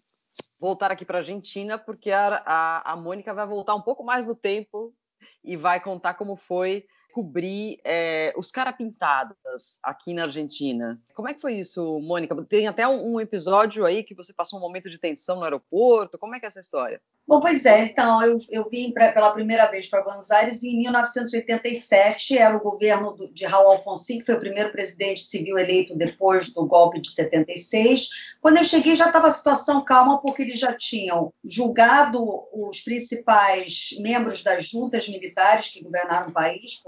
voltar 0.61 0.93
aqui 0.93 1.05
para 1.05 1.19
a 1.19 1.23
Argentina, 1.23 1.77
porque 1.77 2.13
a, 2.13 2.41
a, 2.47 2.93
a 2.93 2.97
Mônica 2.97 3.35
vai 3.35 3.49
voltar 3.49 3.75
um 3.75 3.83
pouco 3.83 4.05
mais 4.05 4.29
no 4.29 4.37
tempo 4.37 4.95
e 5.43 5.57
vai 5.57 5.81
contar 5.81 6.15
como 6.15 6.37
foi 6.37 6.87
cobrir 7.13 7.79
é, 7.85 8.33
os 8.37 8.51
carapintadas 8.51 9.79
aqui 9.83 10.15
na 10.15 10.25
Argentina. 10.25 11.01
Como 11.15 11.29
é 11.29 11.35
que 11.35 11.41
foi 11.41 11.55
isso, 11.55 12.01
Mônica? 12.01 12.35
Tem 12.45 12.67
até 12.67 12.89
um, 12.89 13.15
um, 13.15 13.21
episódio 13.21 13.85
aí 13.85 14.03
que 14.03 14.15
você 14.15 14.33
passou 14.33 14.59
um 14.59 14.63
momento 14.63 14.89
de 14.89 14.99
tensão 14.99 15.37
no 15.37 15.45
aeroporto. 15.45 16.19
Como 16.19 16.35
é 16.35 16.41
que 16.41 16.47
é 16.47 16.49
essa 16.49 16.61
história? 16.61 17.01
Bom, 17.27 17.39
pois 17.39 17.65
é. 17.65 17.85
Então, 17.85 18.23
eu, 18.25 18.39
eu 18.51 18.69
vim 18.69 18.93
pra, 18.93 19.13
pela 19.13 19.33
primeira 19.33 19.71
vez 19.71 19.89
para 19.89 20.03
Buenos 20.03 20.31
Aires 20.31 20.63
em 20.63 20.79
1987. 20.79 22.37
Era 22.37 22.57
o 22.57 22.61
governo 22.61 23.13
do, 23.13 23.33
de 23.33 23.45
Raul 23.45 23.73
Alfonsin, 23.73 24.19
que 24.19 24.27
foi 24.27 24.35
o 24.35 24.41
primeiro 24.41 24.73
presidente 24.73 25.23
civil 25.23 25.59
eleito 25.59 25.97
depois 25.97 26.53
do 26.53 26.67
golpe 26.67 27.01
de 27.01 27.11
76. 27.11 28.09
Quando 28.41 28.57
eu 28.57 28.65
cheguei, 28.65 28.97
já 28.97 29.07
estava 29.07 29.29
a 29.29 29.33
situação 29.33 29.85
calma, 29.85 30.21
porque 30.21 30.43
eles 30.43 30.59
já 30.59 30.73
tinham 30.73 31.33
julgado 31.45 32.23
os 32.53 32.81
principais 32.81 33.91
membros 34.01 34.43
das 34.43 34.67
juntas 34.67 35.09
militares 35.09 35.69
que 35.69 35.83
governaram 35.83 36.31
o 36.31 36.33
país 36.33 36.83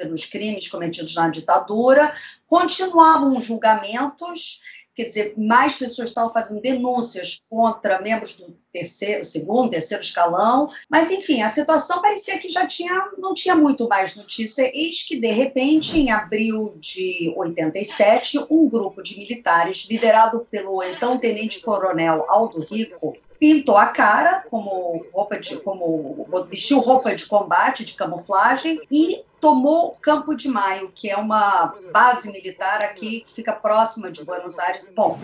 pelos 0.00 0.24
crimes 0.24 0.66
cometidos 0.66 1.14
na 1.14 1.28
ditadura, 1.28 2.14
continuavam 2.48 3.36
os 3.36 3.44
julgamentos, 3.44 4.62
quer 4.94 5.04
dizer, 5.04 5.34
mais 5.36 5.76
pessoas 5.76 6.08
estavam 6.08 6.32
fazendo 6.32 6.62
denúncias 6.62 7.44
contra 7.50 8.00
membros 8.00 8.36
do 8.36 8.56
terceiro, 8.72 9.24
segundo, 9.24 9.70
terceiro 9.70 10.02
escalão, 10.02 10.68
mas 10.88 11.10
enfim, 11.10 11.42
a 11.42 11.50
situação 11.50 12.00
parecia 12.00 12.38
que 12.38 12.48
já 12.48 12.66
tinha, 12.66 13.10
não 13.18 13.34
tinha 13.34 13.54
muito 13.54 13.86
mais 13.86 14.16
notícia, 14.16 14.70
eis 14.74 15.02
que 15.02 15.20
de 15.20 15.30
repente, 15.30 15.98
em 15.98 16.10
abril 16.10 16.76
de 16.78 17.34
87, 17.36 18.46
um 18.50 18.68
grupo 18.68 19.02
de 19.02 19.18
militares 19.18 19.86
liderado 19.88 20.46
pelo 20.50 20.82
então 20.82 21.18
tenente-coronel 21.18 22.24
Aldo 22.26 22.64
Rico 22.64 23.16
pintou 23.40 23.74
a 23.74 23.86
cara 23.86 24.44
como 24.50 25.06
roupa 25.14 25.40
de 25.40 25.56
como 25.56 26.28
vestiu 26.50 26.78
roupa 26.78 27.16
de 27.16 27.24
combate 27.24 27.86
de 27.86 27.94
camuflagem 27.94 28.78
e 28.90 29.24
tomou 29.40 29.92
Campo 30.02 30.36
de 30.36 30.46
Maio, 30.46 30.92
que 30.94 31.08
é 31.08 31.16
uma 31.16 31.74
base 31.90 32.30
militar 32.30 32.82
aqui 32.82 33.22
que 33.22 33.34
fica 33.34 33.54
próxima 33.54 34.10
de 34.10 34.22
Buenos 34.22 34.58
Aires. 34.58 34.92
Bom, 34.94 35.18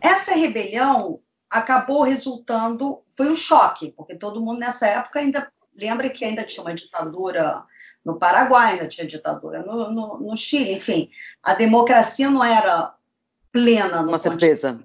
essa 0.00 0.34
rebelião 0.34 1.20
acabou 1.50 2.02
resultando 2.02 3.02
foi 3.12 3.28
um 3.28 3.34
choque, 3.34 3.92
porque 3.94 4.14
todo 4.14 4.40
mundo 4.40 4.60
nessa 4.60 4.86
época 4.86 5.20
ainda 5.20 5.52
lembra 5.76 6.08
que 6.08 6.24
ainda 6.24 6.44
tinha 6.44 6.62
uma 6.62 6.74
ditadura 6.74 7.62
no 8.02 8.18
Paraguai, 8.18 8.72
ainda 8.72 8.88
tinha 8.88 9.06
ditadura 9.06 9.62
no, 9.62 9.90
no, 9.90 10.18
no 10.20 10.36
Chile, 10.36 10.72
enfim, 10.72 11.10
a 11.42 11.52
democracia 11.52 12.30
não 12.30 12.42
era 12.42 12.94
plena. 13.52 14.00
Uma 14.00 14.18
certeza. 14.18 14.80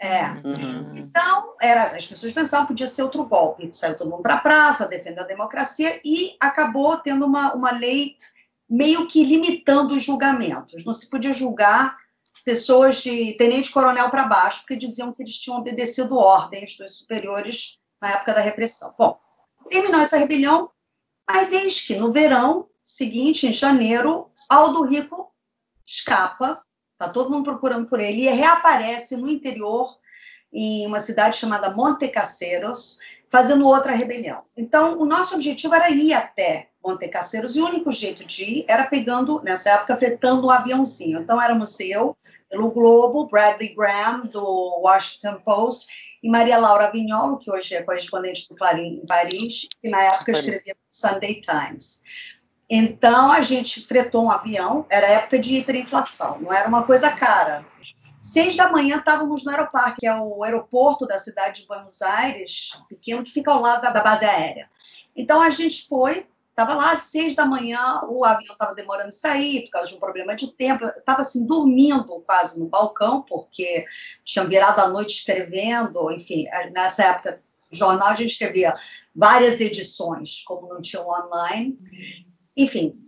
É. 0.00 0.30
Uhum. 0.30 0.96
Então, 0.96 1.54
era, 1.60 1.88
as 1.88 2.06
pessoas 2.06 2.32
pensavam 2.32 2.66
que 2.66 2.72
podia 2.72 2.88
ser 2.88 3.02
outro 3.02 3.22
golpe. 3.24 3.68
Saiu 3.70 3.98
todo 3.98 4.08
mundo 4.08 4.22
para 4.22 4.36
a 4.36 4.40
praça, 4.40 4.88
defendendo 4.88 5.20
a 5.20 5.26
democracia, 5.26 6.00
e 6.02 6.36
acabou 6.40 6.96
tendo 6.96 7.26
uma, 7.26 7.54
uma 7.54 7.70
lei 7.70 8.16
meio 8.68 9.06
que 9.06 9.22
limitando 9.22 9.94
os 9.94 10.02
julgamentos. 10.02 10.86
Não 10.86 10.94
se 10.94 11.10
podia 11.10 11.34
julgar 11.34 11.98
pessoas 12.44 13.02
de 13.02 13.34
tenente-coronel 13.34 14.08
para 14.08 14.24
baixo, 14.24 14.60
porque 14.60 14.76
diziam 14.76 15.12
que 15.12 15.22
eles 15.22 15.38
tinham 15.38 15.58
obedecido 15.58 16.16
ordens 16.16 16.78
dos 16.78 16.98
superiores 16.98 17.78
na 18.00 18.12
época 18.12 18.32
da 18.32 18.40
repressão. 18.40 18.94
Bom, 18.98 19.20
terminou 19.68 20.00
essa 20.00 20.16
rebelião, 20.16 20.70
mas 21.28 21.52
eis 21.52 21.82
que 21.82 21.96
no 21.96 22.10
verão 22.10 22.68
seguinte, 22.84 23.46
em 23.46 23.52
janeiro, 23.52 24.30
Aldo 24.48 24.82
Rico 24.84 25.30
escapa 25.86 26.62
Está 27.00 27.10
todo 27.10 27.30
mundo 27.30 27.44
procurando 27.44 27.86
por 27.86 27.98
ele 27.98 28.28
e 28.28 28.28
reaparece 28.28 29.16
no 29.16 29.26
interior, 29.26 29.96
em 30.52 30.86
uma 30.86 31.00
cidade 31.00 31.38
chamada 31.38 31.70
Monte 31.70 32.06
Caseros, 32.08 32.98
fazendo 33.30 33.66
outra 33.66 33.92
rebelião. 33.92 34.42
Então, 34.54 35.00
o 35.00 35.06
nosso 35.06 35.34
objetivo 35.34 35.74
era 35.74 35.88
ir 35.88 36.12
até 36.12 36.68
Monte 36.84 37.08
Caseros 37.08 37.56
e 37.56 37.60
o 37.62 37.64
único 37.64 37.90
jeito 37.90 38.22
de 38.22 38.44
ir 38.44 38.64
era 38.68 38.84
pegando, 38.84 39.40
nessa 39.42 39.70
época, 39.70 39.96
fretando 39.96 40.46
um 40.46 40.50
aviãozinho. 40.50 41.20
Então, 41.20 41.40
éramos 41.40 41.80
eu, 41.80 42.14
pelo 42.50 42.70
Globo, 42.70 43.28
Bradley 43.28 43.74
Graham, 43.74 44.26
do 44.26 44.82
Washington 44.82 45.40
Post, 45.42 45.90
e 46.22 46.28
Maria 46.28 46.58
Laura 46.58 46.90
Vignolo, 46.90 47.38
que 47.38 47.50
hoje 47.50 47.76
é 47.76 47.82
correspondente 47.82 48.46
do 48.46 48.54
Clarim 48.54 49.00
em 49.02 49.06
Paris, 49.06 49.68
que 49.80 49.88
na 49.88 50.02
época 50.02 50.32
escrevia 50.32 50.76
Sunday 50.90 51.40
Times. 51.40 52.02
Então, 52.72 53.32
a 53.32 53.40
gente 53.40 53.84
fretou 53.84 54.26
um 54.26 54.30
avião, 54.30 54.86
era 54.88 55.08
época 55.08 55.40
de 55.40 55.56
hiperinflação, 55.56 56.40
não 56.40 56.52
era 56.52 56.68
uma 56.68 56.84
coisa 56.84 57.10
cara. 57.10 57.66
Seis 58.22 58.54
da 58.54 58.70
manhã 58.70 58.98
estávamos 58.98 59.44
no 59.44 59.50
aeroparque, 59.50 60.02
que 60.02 60.06
é 60.06 60.14
o 60.14 60.44
aeroporto 60.44 61.04
da 61.04 61.18
cidade 61.18 61.62
de 61.62 61.66
Buenos 61.66 62.00
Aires, 62.00 62.80
pequeno, 62.88 63.24
que 63.24 63.32
fica 63.32 63.50
ao 63.50 63.60
lado 63.60 63.82
da 63.82 64.00
base 64.00 64.24
aérea. 64.24 64.70
Então, 65.16 65.42
a 65.42 65.50
gente 65.50 65.88
foi, 65.88 66.28
estava 66.50 66.74
lá 66.74 66.92
às 66.92 67.02
seis 67.02 67.34
da 67.34 67.44
manhã, 67.44 68.02
o 68.08 68.24
avião 68.24 68.52
estava 68.52 68.72
demorando 68.72 69.08
a 69.08 69.12
sair 69.12 69.62
por 69.62 69.70
causa 69.70 69.88
de 69.88 69.96
um 69.96 70.00
problema 70.00 70.36
de 70.36 70.52
tempo. 70.52 70.84
Estava 70.84 71.22
assim, 71.22 71.44
dormindo 71.44 72.22
quase 72.24 72.60
no 72.60 72.68
balcão, 72.68 73.22
porque 73.22 73.84
tinham 74.22 74.46
virado 74.46 74.78
a 74.78 74.88
noite 74.88 75.14
escrevendo, 75.14 76.08
enfim, 76.12 76.46
nessa 76.72 77.02
época, 77.02 77.42
jornal 77.72 78.08
a 78.08 78.14
gente 78.14 78.30
escrevia 78.30 78.74
várias 79.12 79.60
edições, 79.60 80.44
como 80.44 80.68
não 80.68 80.80
tinha 80.80 81.02
online. 81.02 81.76
Enfim, 82.56 82.98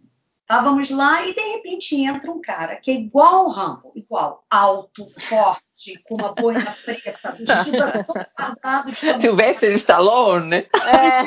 estávamos 0.42 0.90
lá 0.90 1.26
e 1.26 1.34
de 1.34 1.40
repente 1.40 1.96
entra 1.96 2.30
um 2.30 2.40
cara 2.40 2.76
que 2.76 2.90
é 2.90 2.94
igual 2.94 3.34
ao 3.34 3.50
Rambo, 3.50 3.92
igual, 3.94 4.44
alto, 4.50 5.06
forte, 5.20 6.02
com 6.04 6.16
uma 6.16 6.34
boina 6.34 6.76
preta, 6.84 7.37
vestido 7.38 7.78
todo 8.06 8.92
de 8.92 9.20
Silvestre 9.20 9.75
Stallone, 9.75 10.49
né? 10.49 10.66
É. 10.75 11.22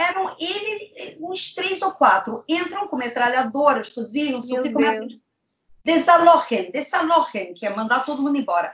Eram 0.00 0.36
ele, 0.38 1.18
uns 1.20 1.54
três 1.54 1.82
ou 1.82 1.90
quatro, 1.92 2.44
entram 2.48 2.86
com 2.86 2.96
metralhadoras, 2.96 3.88
fuzis, 3.88 4.30
não 4.30 4.40
sei 4.40 4.60
o 4.60 4.62
que, 4.62 4.72
começam 4.72 5.04
a 5.04 5.08
dizer 5.08 5.28
desalojen, 5.88 6.70
desalojen, 6.70 7.54
que 7.54 7.66
é 7.66 7.74
mandar 7.74 8.04
todo 8.04 8.20
mundo 8.20 8.36
embora. 8.36 8.70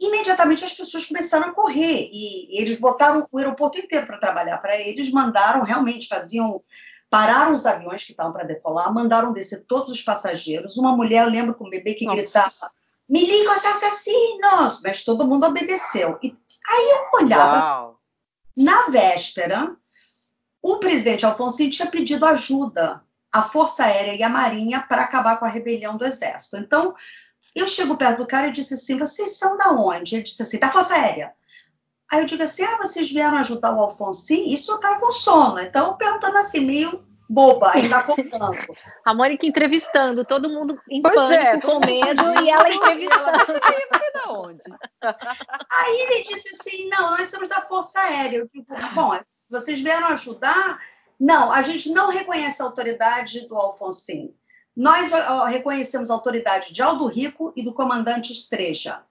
Imediatamente 0.00 0.64
as 0.64 0.72
pessoas 0.72 1.06
começaram 1.06 1.50
a 1.50 1.54
correr 1.54 2.08
e 2.12 2.60
eles 2.60 2.80
botaram 2.80 3.26
o 3.30 3.38
aeroporto 3.38 3.78
inteiro 3.78 4.06
para 4.06 4.18
trabalhar 4.18 4.58
para 4.58 4.76
eles, 4.76 5.12
mandaram 5.12 5.62
realmente, 5.62 6.08
faziam 6.08 6.62
pararam 7.10 7.52
os 7.52 7.66
aviões 7.66 8.04
que 8.04 8.12
estavam 8.12 8.32
para 8.32 8.44
decolar, 8.44 8.94
mandaram 8.94 9.32
descer 9.32 9.64
todos 9.66 9.90
os 9.90 10.00
passageiros. 10.00 10.78
Uma 10.78 10.96
mulher, 10.96 11.24
eu 11.24 11.30
lembro 11.30 11.54
com 11.54 11.66
um 11.66 11.70
bebê 11.70 11.94
que 11.94 12.06
Nossa. 12.06 12.16
gritava: 12.16 12.72
Me 13.08 13.26
liga 13.26 13.50
os 13.50 13.64
assassinos! 13.64 14.80
Mas 14.82 15.04
todo 15.04 15.26
mundo 15.26 15.44
obedeceu. 15.46 16.18
E 16.22 16.34
aí 16.68 16.90
eu 16.90 17.20
olhava. 17.20 17.58
Assim, 17.58 17.90
na 18.56 18.88
véspera, 18.88 19.76
o 20.62 20.78
presidente 20.78 21.26
Alfonso 21.26 21.68
tinha 21.68 21.90
pedido 21.90 22.24
ajuda 22.24 23.02
à 23.32 23.42
Força 23.42 23.84
Aérea 23.84 24.14
e 24.14 24.22
à 24.22 24.28
Marinha 24.28 24.84
para 24.88 25.02
acabar 25.02 25.38
com 25.38 25.44
a 25.44 25.48
rebelião 25.48 25.96
do 25.96 26.04
Exército. 26.04 26.56
Então, 26.56 26.94
eu 27.54 27.66
chego 27.66 27.96
perto 27.96 28.18
do 28.18 28.26
cara 28.26 28.48
e 28.48 28.52
disse 28.52 28.74
assim: 28.74 28.98
Vocês 28.98 29.36
são 29.36 29.56
da 29.56 29.72
onde? 29.72 30.14
Ele 30.14 30.22
disse 30.22 30.42
assim: 30.42 30.58
Da 30.58 30.70
Força 30.70 30.94
Aérea. 30.94 31.32
Aí 32.10 32.20
eu 32.20 32.26
digo 32.26 32.42
assim: 32.42 32.64
ah, 32.64 32.78
vocês 32.78 33.10
vieram 33.10 33.38
ajudar 33.38 33.74
o 33.74 33.80
Alfonsin? 33.80 34.52
Isso 34.52 34.72
eu 34.72 34.76
estava 34.76 34.98
com 34.98 35.12
sono. 35.12 35.60
Então, 35.60 35.96
perguntando 35.96 36.38
assim, 36.38 36.60
meio 36.60 37.04
boba, 37.30 37.70
aí 37.72 37.88
tá 37.88 38.02
contando. 38.02 38.50
A 39.06 39.14
Mônica 39.14 39.46
entrevistando, 39.46 40.24
todo 40.24 40.50
mundo 40.50 40.76
em 40.90 41.00
pois 41.00 41.14
pânico, 41.14 41.42
é, 41.42 41.60
com 41.60 41.78
medo, 41.78 42.42
e 42.42 42.50
ela 42.50 42.68
entrevistando. 42.68 43.46
Você 43.46 44.12
da 44.12 44.32
onde? 44.32 44.62
Aí 45.70 46.00
ele 46.00 46.24
disse 46.24 46.56
assim: 46.56 46.88
não, 46.88 47.12
nós 47.12 47.30
somos 47.30 47.48
da 47.48 47.62
Força 47.62 48.00
Aérea. 48.00 48.38
Eu 48.38 48.48
digo, 48.48 48.66
bom, 48.94 49.16
vocês 49.48 49.80
vieram 49.80 50.08
ajudar? 50.08 50.80
Não, 51.18 51.52
a 51.52 51.62
gente 51.62 51.90
não 51.90 52.10
reconhece 52.10 52.60
a 52.60 52.64
autoridade 52.64 53.46
do 53.46 53.54
Alfonsin. 53.54 54.34
Nós 54.76 55.12
reconhecemos 55.48 56.10
a 56.10 56.14
autoridade 56.14 56.72
de 56.72 56.82
Aldo 56.82 57.06
Rico 57.06 57.52
e 57.54 57.62
do 57.62 57.74
comandante 57.74 58.32
Estreja. 58.32 59.02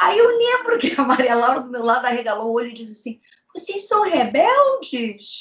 Aí 0.00 0.16
eu 0.16 0.38
lembro 0.38 0.78
que 0.78 0.94
a 0.98 1.04
Maria 1.04 1.34
Laura 1.34 1.60
do 1.60 1.70
meu 1.70 1.82
lado 1.82 2.06
arregalou 2.06 2.50
o 2.50 2.54
olho 2.54 2.68
e 2.68 2.72
disse 2.72 2.92
assim: 2.92 3.20
vocês 3.54 3.88
são 3.88 4.02
rebeldes? 4.02 5.40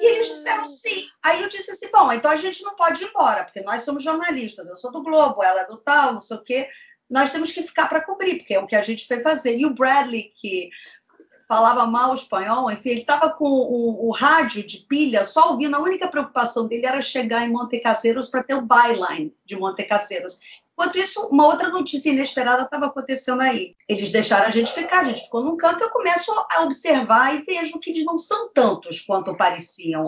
e 0.00 0.06
eles 0.06 0.28
disseram 0.28 0.68
sim. 0.68 1.08
Aí 1.22 1.42
eu 1.42 1.48
disse 1.48 1.70
assim: 1.70 1.90
bom, 1.90 2.12
então 2.12 2.30
a 2.30 2.36
gente 2.36 2.62
não 2.62 2.74
pode 2.74 3.02
ir 3.02 3.08
embora, 3.08 3.44
porque 3.44 3.60
nós 3.62 3.82
somos 3.82 4.02
jornalistas, 4.02 4.68
eu 4.68 4.76
sou 4.76 4.90
do 4.92 5.02
Globo, 5.02 5.42
ela 5.42 5.62
é 5.62 5.66
do 5.66 5.78
tal, 5.78 6.14
não 6.14 6.20
sei 6.20 6.36
o 6.36 6.42
quê. 6.42 6.68
Nós 7.08 7.30
temos 7.30 7.52
que 7.52 7.62
ficar 7.62 7.88
para 7.88 8.04
cobrir, 8.04 8.38
porque 8.38 8.54
é 8.54 8.58
o 8.58 8.66
que 8.66 8.74
a 8.74 8.82
gente 8.82 9.06
foi 9.06 9.20
fazer. 9.20 9.56
E 9.56 9.64
o 9.64 9.74
Bradley, 9.74 10.32
que 10.34 10.70
falava 11.48 11.86
mal 11.86 12.14
espanhol, 12.14 12.70
enfim, 12.70 12.90
ele 12.90 13.00
estava 13.00 13.30
com 13.30 13.48
o, 13.48 14.08
o, 14.08 14.10
rádio 14.10 14.66
de 14.66 14.78
pilha 14.78 15.24
só 15.24 15.50
ouvindo, 15.52 15.76
a 15.76 15.80
única 15.80 16.08
preocupação 16.08 16.66
dele 16.66 16.86
era 16.86 17.00
chegar 17.00 17.46
em 17.46 17.52
Monte 17.52 17.78
Caseros 17.78 18.28
para 18.28 18.42
ter 18.42 18.54
o 18.54 18.66
byline 18.66 19.34
de 19.44 19.56
Monte 19.56 19.84
Caseros. 19.84 20.40
Enquanto 20.72 20.98
isso, 20.98 21.26
uma 21.28 21.46
outra 21.46 21.70
notícia 21.70 22.10
inesperada 22.10 22.64
estava 22.64 22.86
acontecendo 22.86 23.40
aí. 23.40 23.74
Eles 23.88 24.10
deixaram 24.10 24.46
a 24.46 24.50
gente 24.50 24.70
ficar, 24.72 25.00
a 25.00 25.04
gente 25.04 25.22
ficou 25.22 25.42
num 25.42 25.56
canto, 25.56 25.82
eu 25.82 25.90
começo 25.90 26.30
a 26.50 26.64
observar 26.64 27.34
e 27.34 27.42
vejo 27.44 27.80
que 27.80 27.90
eles 27.90 28.04
não 28.04 28.18
são 28.18 28.50
tantos 28.52 29.00
quanto 29.00 29.34
pareciam. 29.36 30.04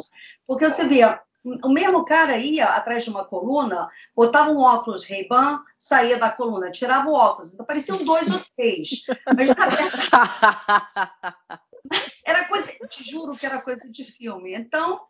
Porque 0.47 0.69
você 0.69 0.87
via, 0.87 1.23
o 1.65 1.69
mesmo 1.69 2.05
cara 2.05 2.37
ia 2.37 2.67
atrás 2.67 3.05
de 3.05 3.11
uma 3.11 3.25
coluna, 3.25 3.89
botava 4.15 4.51
um 4.51 4.59
óculos 4.59 5.05
Ray-Ban, 5.05 5.63
saía 5.77 6.19
da 6.19 6.31
coluna, 6.31 6.71
tirava 6.71 7.09
o 7.09 7.15
óculos. 7.15 7.53
Então 7.53 7.67
pareciam 7.67 7.99
dois 8.05 8.31
ou 8.31 8.41
três. 8.57 9.05
Mas 9.35 9.49
era 12.25 12.45
coisa, 12.47 12.73
te 12.89 13.09
juro 13.09 13.37
que 13.37 13.47
era 13.47 13.61
coisa 13.61 13.83
de 13.89 14.05
filme. 14.05 14.55
Então, 14.55 15.01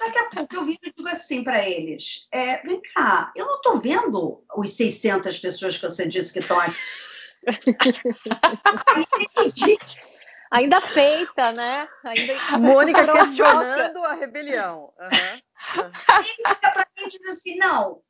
daqui 0.00 0.18
a 0.18 0.30
pouco 0.30 0.56
eu 0.56 0.64
vi 0.64 0.78
e 0.82 0.92
digo 0.92 1.08
assim 1.08 1.44
para 1.44 1.68
eles: 1.68 2.26
é, 2.32 2.62
vem 2.62 2.80
cá, 2.94 3.32
eu 3.36 3.46
não 3.46 3.56
estou 3.56 3.80
vendo 3.80 4.42
os 4.56 4.74
600 4.74 5.38
pessoas 5.38 5.76
que 5.76 5.82
você 5.82 6.08
disse 6.08 6.32
que 6.32 6.38
estão 6.38 6.58
aqui. 6.60 6.74
Ainda 10.54 10.80
feita, 10.80 11.50
né? 11.50 11.88
Ainda... 12.04 12.58
Mônica 12.58 13.04
questionando 13.12 14.04
a 14.04 14.14
rebelião. 14.14 14.92
Uhum. 15.00 15.40
Mim 16.98 17.08
diz 17.08 17.30
assim: 17.30 17.56
não, 17.56 18.00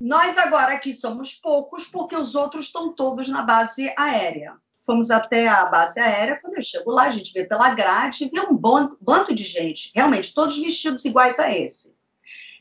nós 0.00 0.36
agora 0.36 0.74
aqui 0.74 0.92
somos 0.92 1.34
poucos 1.34 1.86
porque 1.86 2.16
os 2.16 2.34
outros 2.34 2.66
estão 2.66 2.92
todos 2.92 3.28
na 3.28 3.42
base 3.42 3.92
aérea. 3.96 4.56
Fomos 4.84 5.10
até 5.12 5.46
a 5.46 5.66
base 5.66 6.00
aérea. 6.00 6.40
Quando 6.42 6.56
eu 6.56 6.62
chego 6.62 6.90
lá, 6.90 7.04
a 7.04 7.10
gente 7.10 7.32
vê 7.32 7.44
pela 7.44 7.72
grade, 7.72 8.30
vê 8.32 8.40
um 8.40 8.56
bando 8.56 9.32
de 9.32 9.44
gente, 9.44 9.92
realmente, 9.94 10.34
todos 10.34 10.58
vestidos 10.58 11.04
iguais 11.04 11.38
a 11.38 11.52
esse. 11.52 11.94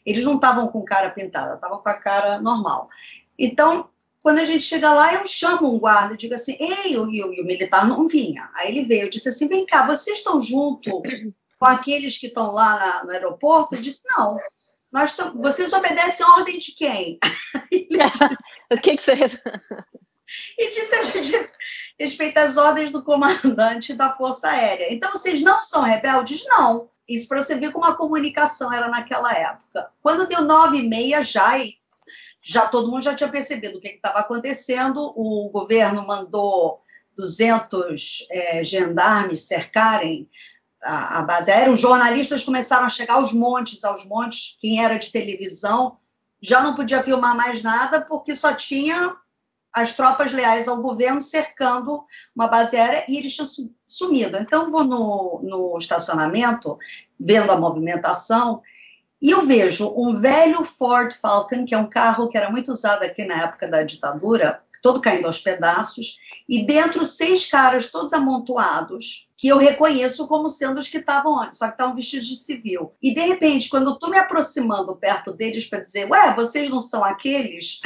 Eles 0.06 0.24
não 0.24 0.36
estavam 0.36 0.68
com 0.68 0.84
cara 0.84 1.10
pintada, 1.10 1.56
estavam 1.56 1.80
com 1.80 1.90
a 1.90 1.94
cara 1.96 2.40
normal. 2.40 2.90
Então, 3.38 3.90
quando 4.22 4.38
a 4.38 4.46
gente 4.46 4.64
chega 4.64 4.94
lá, 4.94 5.16
eu 5.16 5.26
chamo 5.26 5.74
um 5.74 5.80
guarda 5.80 6.14
e 6.14 6.18
digo 6.18 6.36
assim: 6.36 6.56
Ei, 6.60 6.96
o, 6.98 7.10
e 7.10 7.24
o 7.24 7.44
militar 7.44 7.88
não 7.88 8.08
vinha. 8.08 8.50
Aí 8.54 8.70
ele 8.70 8.86
veio, 8.86 9.04
eu 9.04 9.10
disse 9.10 9.30
assim: 9.30 9.48
Vem 9.48 9.66
cá, 9.66 9.88
vocês 9.88 10.20
estão 10.20 10.40
junto 10.40 11.02
com 11.62 11.68
aqueles 11.68 12.18
que 12.18 12.26
estão 12.26 12.52
lá 12.52 12.80
na, 12.80 13.04
no 13.04 13.12
aeroporto? 13.12 13.76
Eu 13.76 13.82
disse: 13.82 14.02
Não. 14.10 14.36
Nós 14.92 15.16
vocês 15.36 15.72
obedecem 15.72 16.26
a 16.26 16.30
ordem 16.32 16.58
de 16.58 16.74
quem? 16.74 17.20
o 18.74 18.82
que, 18.82 18.98
que 18.98 19.04
você. 19.04 19.14
e 20.58 20.72
disse 20.72 20.96
a 20.96 21.04
gente 21.04 21.32
respeita 22.00 22.42
as 22.42 22.58
ordens 22.58 22.90
do 22.90 23.04
comandante 23.04 23.94
da 23.94 24.18
Força 24.18 24.50
Aérea. 24.50 24.92
Então, 24.92 25.12
vocês 25.12 25.40
não 25.40 25.62
são 25.62 25.84
rebeldes? 25.84 26.44
Não. 26.46 26.90
Isso 27.08 27.28
para 27.28 27.42
você 27.42 27.56
ver 27.56 27.72
como 27.72 27.86
a 27.86 27.96
comunicação 27.96 28.74
era 28.74 28.88
naquela 28.88 29.32
época. 29.32 29.92
Quando 30.02 30.28
deu 30.28 30.42
nove 30.42 30.80
e 30.80 30.90
meia 30.90 31.24
já, 31.24 31.52
já 32.42 32.68
todo 32.68 32.90
mundo 32.90 33.04
já 33.04 33.16
tinha 33.16 33.30
percebido 33.30 33.78
o 33.78 33.82
que 33.82 33.90
estava 33.90 34.20
acontecendo, 34.20 35.14
o 35.16 35.50
governo 35.50 36.08
mandou 36.08 36.82
200 37.16 38.28
é, 38.32 38.64
gendarmes 38.64 39.42
cercarem 39.42 40.28
a, 40.84 41.20
a 41.20 41.22
base 41.24 41.52
aérea, 41.52 41.72
os 41.72 41.80
jornalistas 41.80 42.44
começaram 42.44 42.86
a 42.86 42.90
chegar 42.90 43.16
aos 43.16 43.34
montes, 43.34 43.84
aos 43.84 44.06
montes, 44.06 44.58
quem 44.60 44.84
era 44.84 44.98
de 44.98 45.12
televisão 45.12 45.98
já 46.42 46.62
não 46.62 46.76
podia 46.76 47.04
filmar 47.04 47.36
mais 47.36 47.62
nada, 47.62 48.02
porque 48.02 48.36
só 48.36 48.54
tinha 48.54 49.16
as 49.72 49.96
tropas 49.96 50.34
leais 50.34 50.68
ao 50.68 50.82
governo 50.82 51.22
cercando 51.22 52.04
uma 52.36 52.48
base 52.48 52.76
aérea 52.76 53.06
e 53.08 53.18
eles 53.18 53.34
tinham 53.34 53.48
sumido. 53.88 54.38
Então, 54.38 54.72
vou 54.72 54.84
no, 54.84 55.40
no 55.44 55.78
estacionamento, 55.78 56.78
vendo 57.20 57.52
a 57.52 57.58
movimentação, 57.58 58.62
e 59.22 59.30
eu 59.30 59.46
vejo 59.46 59.94
um 59.96 60.16
velho 60.20 60.66
Ford 60.66 61.14
Falcon, 61.14 61.64
que 61.64 61.76
é 61.76 61.78
um 61.78 61.90
carro 61.90 62.28
que 62.28 62.38
era 62.38 62.50
muito 62.50 62.72
usado 62.72 63.04
aqui 63.04 63.24
na 63.24 63.44
época 63.44 63.68
da 63.68 63.84
ditadura, 63.84 64.62
todo 64.82 65.02
caindo 65.02 65.28
aos 65.28 65.40
pedaços, 65.40 66.18
e 66.48 66.66
dentro 66.66 67.06
seis 67.06 67.46
caras 67.46 67.92
todos 67.92 68.14
amontoados, 68.14 69.30
que 69.38 69.48
eu 69.48 69.58
reconheço 69.58 70.28
como 70.28 70.50
sendo 70.50 70.80
os 70.80 70.90
que 70.90 70.98
estavam 70.98 71.40
antes, 71.40 71.60
só 71.60 71.68
que 71.68 71.74
estavam 71.74 71.96
vestidos 71.96 72.28
de 72.28 72.38
civil. 72.38 72.94
E 73.02 73.14
de 73.14 73.22
repente, 73.22 73.70
quando 73.70 73.88
eu 73.90 73.94
estou 73.94 74.10
me 74.10 74.18
aproximando 74.18 74.96
perto 74.96 75.34
deles 75.34 75.66
para 75.66 75.80
dizer, 75.80 76.10
ué, 76.10 76.34
vocês 76.36 76.70
não 76.70 76.82
são 76.82 77.04
aqueles? 77.04 77.82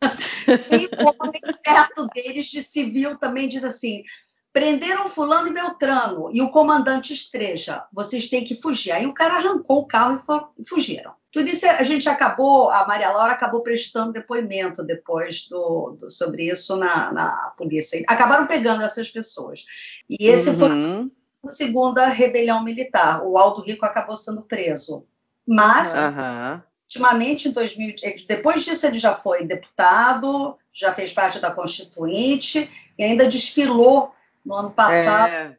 e 0.02 1.02
o 1.02 1.08
homem 1.22 1.40
perto 1.62 2.08
deles 2.14 2.46
de 2.46 2.62
civil 2.62 3.16
também 3.18 3.48
diz 3.48 3.64
assim: 3.64 4.02
prenderam 4.52 5.08
fulano 5.08 5.48
e 5.48 5.54
Beltrano 5.54 6.30
e 6.32 6.42
o 6.42 6.50
comandante 6.50 7.12
Estreja, 7.12 7.84
vocês 7.92 8.28
têm 8.28 8.44
que 8.44 8.54
fugir. 8.54 8.92
Aí 8.92 9.06
o 9.06 9.14
cara 9.14 9.36
arrancou 9.36 9.78
o 9.78 9.86
carro 9.86 10.16
e, 10.16 10.18
for, 10.18 10.50
e 10.58 10.68
fugiram. 10.68 11.12
Tudo 11.32 11.48
isso 11.48 11.66
a 11.66 11.82
gente 11.82 12.06
acabou, 12.08 12.70
a 12.70 12.86
Maria 12.86 13.10
Laura 13.10 13.32
acabou 13.32 13.62
prestando 13.62 14.12
depoimento 14.12 14.84
depois 14.84 15.48
do, 15.48 15.96
do 15.98 16.10
sobre 16.10 16.50
isso 16.50 16.76
na, 16.76 17.10
na 17.10 17.52
polícia. 17.56 18.02
Acabaram 18.06 18.46
pegando 18.46 18.82
essas 18.82 19.08
pessoas. 19.08 19.64
E 20.10 20.26
esse 20.26 20.50
uhum. 20.50 20.58
foi 20.58 21.50
a 21.50 21.54
segunda 21.54 22.06
rebelião 22.08 22.62
militar. 22.62 23.24
O 23.24 23.38
Aldo 23.38 23.62
Rico 23.62 23.86
acabou 23.86 24.14
sendo 24.14 24.42
preso. 24.42 25.06
Mas, 25.46 25.94
uhum. 25.94 26.60
ultimamente, 26.84 27.48
em 27.48 27.52
2000, 27.52 27.96
depois 28.28 28.62
disso, 28.62 28.86
ele 28.86 28.98
já 28.98 29.14
foi 29.14 29.46
deputado, 29.46 30.58
já 30.70 30.92
fez 30.92 31.14
parte 31.14 31.40
da 31.40 31.50
Constituinte 31.50 32.70
e 32.98 33.02
ainda 33.02 33.26
desfilou 33.26 34.12
no 34.44 34.54
ano 34.54 34.70
passado. 34.72 35.32
É 35.32 35.58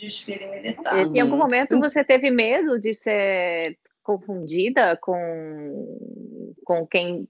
desfile 0.00 0.46
militar. 0.46 0.96
Em 1.14 1.20
algum 1.20 1.36
momento 1.36 1.78
você 1.78 2.02
teve 2.02 2.30
medo 2.30 2.80
de 2.80 2.92
ser 2.92 3.78
confundida 4.02 4.96
com, 4.96 6.54
com 6.64 6.86
quem, 6.86 7.28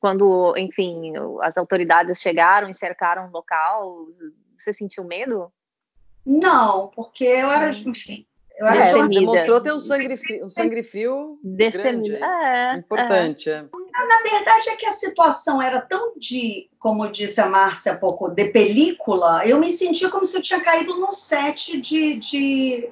quando, 0.00 0.54
enfim, 0.56 1.12
as 1.42 1.56
autoridades 1.56 2.20
chegaram 2.20 2.68
e 2.68 2.74
cercaram 2.74 3.28
o 3.28 3.30
local, 3.30 4.08
você 4.58 4.72
sentiu 4.72 5.04
medo? 5.04 5.50
Não, 6.26 6.88
porque 6.88 7.24
eu 7.24 7.50
era, 7.50 7.70
enfim, 7.70 8.26
eu 8.58 8.66
era 8.66 8.84
é, 8.84 9.08
demonstrou 9.08 9.60
ter 9.60 9.72
um 9.72 9.78
sangue 9.78 10.16
frio, 10.16 10.46
um 10.46 10.50
sangue 10.50 10.82
frio 10.82 11.38
grande, 11.42 12.14
é, 12.14 12.74
importante. 12.74 13.48
É. 13.48 13.62
Na 13.62 14.22
verdade 14.22 14.70
é 14.70 14.76
que 14.76 14.86
a 14.86 14.92
situação 14.92 15.60
era 15.60 15.80
tão 15.80 16.14
de, 16.16 16.68
como 16.78 17.10
disse 17.10 17.40
a 17.40 17.48
Márcia 17.48 17.92
há 17.92 17.96
pouco, 17.96 18.28
de 18.28 18.50
película, 18.50 19.46
eu 19.46 19.58
me 19.58 19.72
sentia 19.72 20.08
como 20.10 20.26
se 20.26 20.36
eu 20.36 20.42
tinha 20.42 20.62
caído 20.62 20.96
num 20.96 21.12
set 21.12 21.80
de, 21.80 22.16
de 22.16 22.90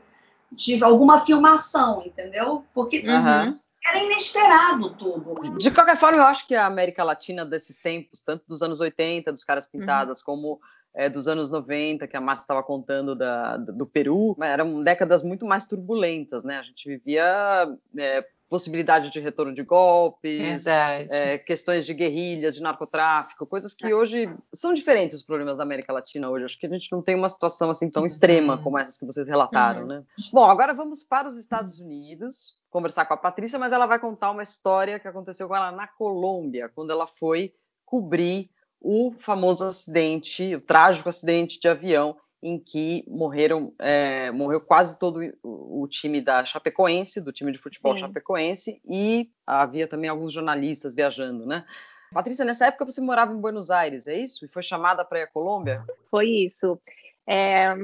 de 0.57 0.83
alguma 0.83 1.25
filmação, 1.25 2.03
entendeu? 2.05 2.65
Porque 2.73 2.99
uhum. 3.01 3.59
era 3.87 3.99
inesperado 3.99 4.91
tudo. 4.95 5.59
De 5.59 5.71
qualquer 5.71 5.97
forma, 5.97 6.19
eu 6.19 6.25
acho 6.25 6.47
que 6.47 6.55
a 6.55 6.67
América 6.67 7.05
Latina 7.05 7.45
desses 7.45 7.77
tempos, 7.77 8.21
tanto 8.21 8.45
dos 8.49 8.63
anos 8.63 8.81
80, 8.81 9.33
dos 9.33 9.45
caras 9.45 9.67
pintadas, 9.67 10.21
uhum. 10.21 10.25
como 10.25 10.61
é, 10.97 11.11
dos 11.11 11.29
anos 11.29 11.51
90, 11.51 12.09
que 12.09 12.17
a 12.17 12.21
Márcia 12.21 12.45
estava 12.45 12.63
contando 12.63 13.15
da, 13.15 13.59
do 13.59 13.87
Peru, 13.87 14.35
eram 14.43 14.83
décadas 14.83 15.23
muito 15.23 15.45
mais 15.45 15.67
turbulentas, 15.67 16.43
né? 16.43 16.59
A 16.59 16.63
gente 16.63 16.89
vivia 16.89 17.69
é, 17.99 18.27
possibilidade 18.49 19.11
de 19.11 19.21
retorno 19.21 19.55
de 19.55 19.63
golpes, 19.63 20.67
é, 20.67 21.37
questões 21.37 21.85
de 21.85 21.93
guerrilhas, 21.93 22.55
de 22.55 22.63
narcotráfico, 22.63 23.47
coisas 23.47 23.75
que 23.75 23.93
hoje 23.93 24.35
são 24.55 24.73
diferentes 24.73 25.17
os 25.19 25.23
problemas 25.23 25.59
da 25.59 25.65
América 25.65 25.93
Latina 25.93 26.31
hoje. 26.31 26.47
Acho 26.47 26.59
que 26.59 26.67
a 26.67 26.71
gente 26.71 26.91
não 26.91 27.03
tem 27.03 27.15
uma 27.15 27.29
situação 27.29 27.69
assim 27.69 27.91
tão 27.91 28.07
extrema 28.07 28.57
uhum. 28.57 28.63
como 28.63 28.79
essas 28.79 28.97
que 28.97 29.05
vocês 29.05 29.27
relataram, 29.27 29.83
uhum. 29.83 29.89
né? 29.89 30.03
Bom, 30.33 30.45
agora 30.45 30.73
vamos 30.73 31.05
para 31.05 31.29
os 31.29 31.37
Estados 31.37 31.79
Unidos 31.79 32.57
conversar 32.71 33.05
com 33.05 33.13
a 33.13 33.19
Patrícia, 33.19 33.59
mas 33.59 33.73
ela 33.73 33.85
vai 33.85 33.99
contar 33.99 34.31
uma 34.31 34.43
história 34.43 34.99
que 34.99 35.09
aconteceu 35.09 35.47
com 35.47 35.57
ela 35.57 35.73
na 35.73 35.87
Colômbia, 35.87 36.71
quando 36.75 36.91
ela 36.91 37.07
foi 37.07 37.53
cobrir 37.85 38.51
o 38.89 39.11
famoso 39.19 39.65
acidente, 39.65 40.55
o 40.55 40.61
trágico 40.61 41.09
acidente 41.09 41.59
de 41.59 41.67
avião 41.67 42.17
em 42.41 42.57
que 42.57 43.05
morreram, 43.09 43.75
é, 43.81 44.31
morreu 44.31 44.61
quase 44.61 44.97
todo 44.97 45.19
o, 45.43 45.83
o, 45.83 45.89
time 45.89 46.21
da 46.21 46.45
Chapecoense, 46.45 47.21
do 47.21 47.33
time 47.33 47.51
de 47.51 47.59
futebol 47.59 47.95
Sim. 47.95 48.01
Chapecoense, 48.03 48.81
e 48.89 49.29
havia 49.45 49.89
também 49.89 50.09
alguns 50.09 50.33
jornalistas 50.33 50.95
viajando, 50.95 51.45
né? 51.45 51.65
Patrícia, 52.13 52.45
nessa 52.45 52.67
época 52.67 52.85
você 52.85 53.01
morava 53.01 53.33
em 53.33 53.41
Buenos 53.41 53.73
Aires, 53.73 54.07
é 54.07 54.17
isso? 54.17 54.45
E 54.45 54.49
foi 54.49 54.63
chamada 54.63 55.05
para 55.05 55.19
ir 55.19 55.23
à 55.25 55.27
Colômbia? 55.27 55.85
Foi 56.09 56.29
isso. 56.29 56.81
É, 57.27 57.75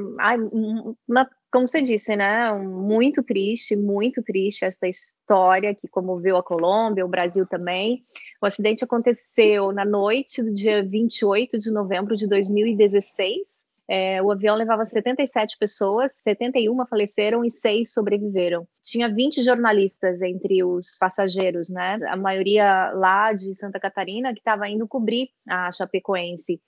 uma, 1.08 1.28
como 1.52 1.66
você 1.66 1.82
disse, 1.82 2.16
né? 2.16 2.52
Muito 2.52 3.22
triste, 3.22 3.76
muito 3.76 4.22
triste 4.22 4.64
essa 4.64 4.88
história 4.88 5.74
que 5.74 5.86
comoveu 5.86 6.36
a 6.36 6.42
Colômbia, 6.42 7.04
o 7.04 7.08
Brasil 7.08 7.46
também. 7.46 8.04
O 8.40 8.46
acidente 8.46 8.82
aconteceu 8.82 9.70
na 9.70 9.84
noite 9.84 10.42
do 10.42 10.52
dia 10.52 10.82
28 10.82 11.58
de 11.58 11.70
novembro 11.70 12.16
de 12.16 12.26
2016 12.26 13.62
é, 13.88 14.22
o 14.22 14.30
avião 14.30 14.56
levava 14.56 14.86
77 14.86 15.58
pessoas, 15.58 16.12
71 16.24 16.86
faleceram 16.86 17.44
e 17.44 17.50
6 17.50 17.92
sobreviveram. 17.92 18.66
Tinha 18.82 19.12
20 19.12 19.42
jornalistas 19.42 20.22
entre 20.22 20.64
os 20.64 20.96
passageiros, 20.98 21.68
né? 21.68 21.96
A 22.08 22.16
maioria 22.16 22.90
lá 22.94 23.34
de 23.34 23.54
Santa 23.54 23.78
Catarina 23.78 24.32
que 24.32 24.38
estava 24.38 24.66
indo 24.68 24.88
cobrir 24.88 25.28
a 25.48 25.70
Chapecoense. 25.72 26.58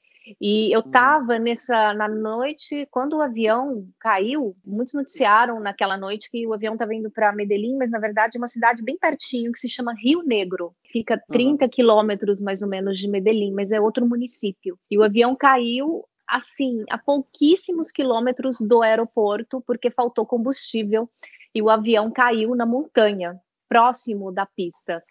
E 0.40 0.74
eu 0.74 0.80
estava 0.80 1.38
nessa 1.38 1.92
na 1.94 2.08
noite 2.08 2.86
quando 2.90 3.16
o 3.16 3.22
avião 3.22 3.86
caiu. 4.00 4.56
Muitos 4.64 4.94
noticiaram 4.94 5.60
naquela 5.60 5.96
noite 5.98 6.30
que 6.30 6.46
o 6.46 6.54
avião 6.54 6.74
estava 6.74 6.94
indo 6.94 7.10
para 7.10 7.32
Medellín, 7.32 7.76
mas 7.76 7.90
na 7.90 7.98
verdade 7.98 8.36
é 8.36 8.40
uma 8.40 8.46
cidade 8.46 8.82
bem 8.82 8.96
pertinho 8.96 9.52
que 9.52 9.58
se 9.58 9.68
chama 9.68 9.94
Rio 9.94 10.22
Negro. 10.22 10.74
Fica 10.90 11.20
30 11.28 11.64
uhum. 11.64 11.70
quilômetros 11.70 12.40
mais 12.40 12.62
ou 12.62 12.68
menos 12.68 12.98
de 12.98 13.08
Medellín, 13.08 13.52
mas 13.52 13.70
é 13.70 13.80
outro 13.80 14.06
município. 14.06 14.78
E 14.90 14.98
o 14.98 15.02
avião 15.02 15.36
caiu 15.36 16.04
assim, 16.26 16.84
a 16.90 16.96
pouquíssimos 16.96 17.90
quilômetros 17.90 18.56
do 18.58 18.82
aeroporto, 18.82 19.62
porque 19.66 19.90
faltou 19.90 20.24
combustível 20.24 21.08
e 21.54 21.62
o 21.62 21.70
avião 21.70 22.10
caiu 22.10 22.54
na 22.54 22.66
montanha, 22.66 23.38
próximo 23.68 24.32
da 24.32 24.46
pista. 24.46 25.02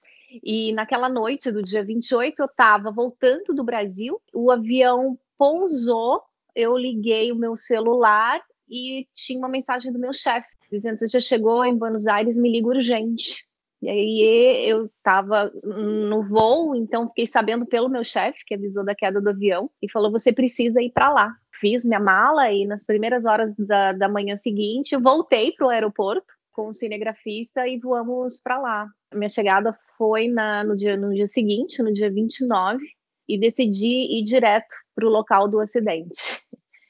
E 0.42 0.72
naquela 0.74 1.10
noite 1.10 1.52
do 1.52 1.62
dia 1.62 1.84
28, 1.84 2.42
eu 2.42 2.46
estava 2.46 2.92
voltando 2.92 3.54
do 3.54 3.64
Brasil, 3.64 4.22
o 4.34 4.50
avião 4.52 5.18
pousou, 5.38 6.22
eu 6.56 6.78
liguei 6.78 7.32
o 7.32 7.36
meu 7.36 7.56
celular 7.56 8.42
e 8.70 9.08
tinha 9.14 9.40
uma 9.40 9.50
mensagem 9.50 9.92
do 9.92 10.00
meu 10.00 10.14
chefe, 10.14 10.48
dizendo: 10.72 11.00
Você 11.00 11.08
já 11.08 11.20
chegou 11.20 11.64
em 11.66 11.78
Buenos 11.78 12.08
Aires, 12.08 12.38
me 12.38 12.52
liga 12.52 12.68
urgente. 12.68 13.46
E 13.82 13.90
aí 13.90 14.66
eu 14.66 14.86
estava 14.86 15.52
no 15.62 16.24
voo, 16.24 16.74
então 16.74 17.10
fiquei 17.10 17.28
sabendo 17.28 17.66
pelo 17.66 17.90
meu 17.90 18.02
chefe, 18.02 18.46
que 18.46 18.54
avisou 18.54 18.86
da 18.86 18.96
queda 18.96 19.20
do 19.20 19.30
avião, 19.30 19.70
e 19.82 19.92
falou: 19.92 20.10
você 20.10 20.32
precisa 20.32 20.82
ir 20.82 20.92
para 20.92 21.12
lá. 21.12 21.36
Fiz 21.60 21.84
minha 21.84 22.00
mala 22.00 22.50
e 22.50 22.66
nas 22.66 22.86
primeiras 22.86 23.26
horas 23.26 23.54
da, 23.58 23.92
da 23.92 24.08
manhã 24.08 24.38
seguinte 24.38 24.96
voltei 24.96 25.52
para 25.52 25.68
o 25.68 25.70
aeroporto 25.70 26.26
com 26.54 26.68
o 26.68 26.74
cinegrafista 26.74 27.68
e 27.68 27.78
voamos 27.78 28.40
para 28.40 28.58
lá. 28.58 28.88
Minha 29.14 29.30
chegada 29.30 29.78
foi 30.04 30.28
na, 30.28 30.66
no, 30.66 30.76
dia, 30.76 30.98
no 30.98 31.14
dia 31.14 31.30
seguinte, 31.30 31.82
no 31.82 31.94
dia 31.94 32.12
29, 32.12 32.78
e 33.26 33.40
decidi 33.40 34.20
ir 34.20 34.26
direto 34.26 34.76
para 34.94 35.08
o 35.08 35.10
local 35.10 35.48
do 35.48 35.62
acidente. 35.62 36.44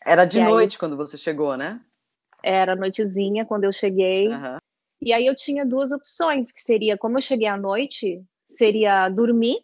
Era 0.03 0.25
de 0.25 0.39
e 0.39 0.43
noite 0.43 0.73
aí, 0.73 0.79
quando 0.79 0.97
você 0.97 1.15
chegou, 1.15 1.55
né? 1.55 1.79
Era 2.41 2.75
noitezinha 2.75 3.45
quando 3.45 3.65
eu 3.65 3.71
cheguei. 3.71 4.29
Uhum. 4.29 4.57
E 4.99 5.13
aí 5.13 5.27
eu 5.27 5.35
tinha 5.35 5.63
duas 5.63 5.91
opções, 5.91 6.51
que 6.51 6.61
seria, 6.61 6.97
como 6.97 7.19
eu 7.19 7.21
cheguei 7.21 7.47
à 7.47 7.55
noite, 7.55 8.19
seria 8.47 9.07
dormir, 9.09 9.59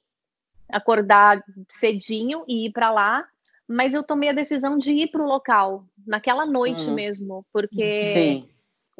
acordar 0.72 1.44
cedinho 1.70 2.44
e 2.48 2.68
ir 2.68 2.72
para 2.72 2.92
lá, 2.92 3.28
mas 3.68 3.96
eu 3.96 4.04
tomei 4.04 4.30
a 4.30 4.34
decisão 4.34 4.78
de 4.78 4.92
ir 4.92 5.08
para 5.10 5.24
o 5.24 5.28
local, 5.28 5.86
naquela 6.06 6.46
noite 6.46 6.82
uhum. 6.82 6.94
mesmo, 6.94 7.44
porque 7.52 8.04
Sim. 8.14 8.50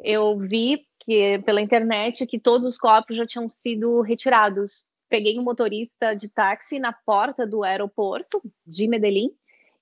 eu 0.04 0.40
vi 0.40 0.89
que 1.00 1.40
pela 1.40 1.62
internet 1.62 2.28
que 2.28 2.40
todos 2.40 2.68
os 2.68 2.78
corpos 2.78 3.16
já 3.16 3.26
tinham 3.26 3.48
sido 3.48 4.02
retirados. 4.02 4.86
Peguei 5.10 5.40
um 5.40 5.44
motorista 5.44 6.14
de 6.14 6.28
táxi 6.30 6.80
na 6.80 6.94
porta 6.94 7.48
do 7.48 7.64
aeroporto 7.64 8.42
de 8.66 8.88
Medellín 8.88 9.32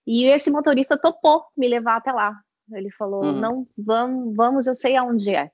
E 0.05 0.25
esse 0.25 0.49
motorista 0.49 0.97
topou 0.97 1.43
me 1.55 1.67
levar 1.67 1.97
até 1.97 2.11
lá. 2.11 2.39
Ele 2.71 2.91
falou: 2.91 3.25
uhum. 3.25 3.33
não, 3.33 3.67
vamos, 3.77 4.35
vamos, 4.35 4.67
eu 4.67 4.75
sei 4.75 4.95
aonde 4.95 5.35
é. 5.35 5.51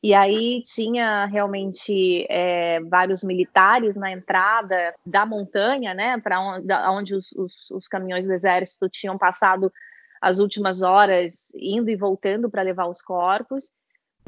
E 0.00 0.14
aí 0.14 0.62
tinha 0.62 1.24
realmente 1.24 2.24
é, 2.30 2.78
vários 2.82 3.24
militares 3.24 3.96
na 3.96 4.12
entrada 4.12 4.94
da 5.04 5.26
montanha, 5.26 5.92
né, 5.92 6.18
para 6.20 6.40
onde, 6.40 6.72
onde 6.72 7.14
os, 7.16 7.32
os, 7.32 7.68
os, 7.72 7.88
caminhões 7.88 8.24
do 8.24 8.32
exército 8.32 8.88
tinham 8.88 9.18
passado 9.18 9.72
as 10.20 10.38
últimas 10.38 10.82
horas 10.82 11.52
indo 11.56 11.90
e 11.90 11.96
voltando 11.96 12.48
para 12.48 12.62
levar 12.62 12.86
os 12.86 13.02
corpos. 13.02 13.72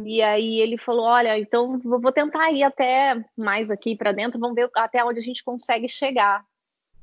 E 0.04 0.22
aí 0.22 0.60
ele 0.60 0.78
falou: 0.78 1.04
Olha, 1.04 1.38
então 1.38 1.78
vou 1.78 2.12
tentar 2.12 2.50
ir 2.50 2.62
até 2.62 3.24
mais 3.42 3.70
aqui 3.70 3.96
para 3.96 4.12
dentro, 4.12 4.40
vamos 4.40 4.54
ver 4.54 4.70
até 4.76 5.04
onde 5.04 5.18
a 5.18 5.22
gente 5.22 5.44
consegue 5.44 5.88
chegar. 5.88 6.44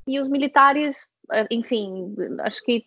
E 0.06 0.20
os 0.20 0.30
militares, 0.30 1.10
eh, 1.32 1.48
enfim, 1.52 2.16
acho 2.40 2.64
que 2.64 2.86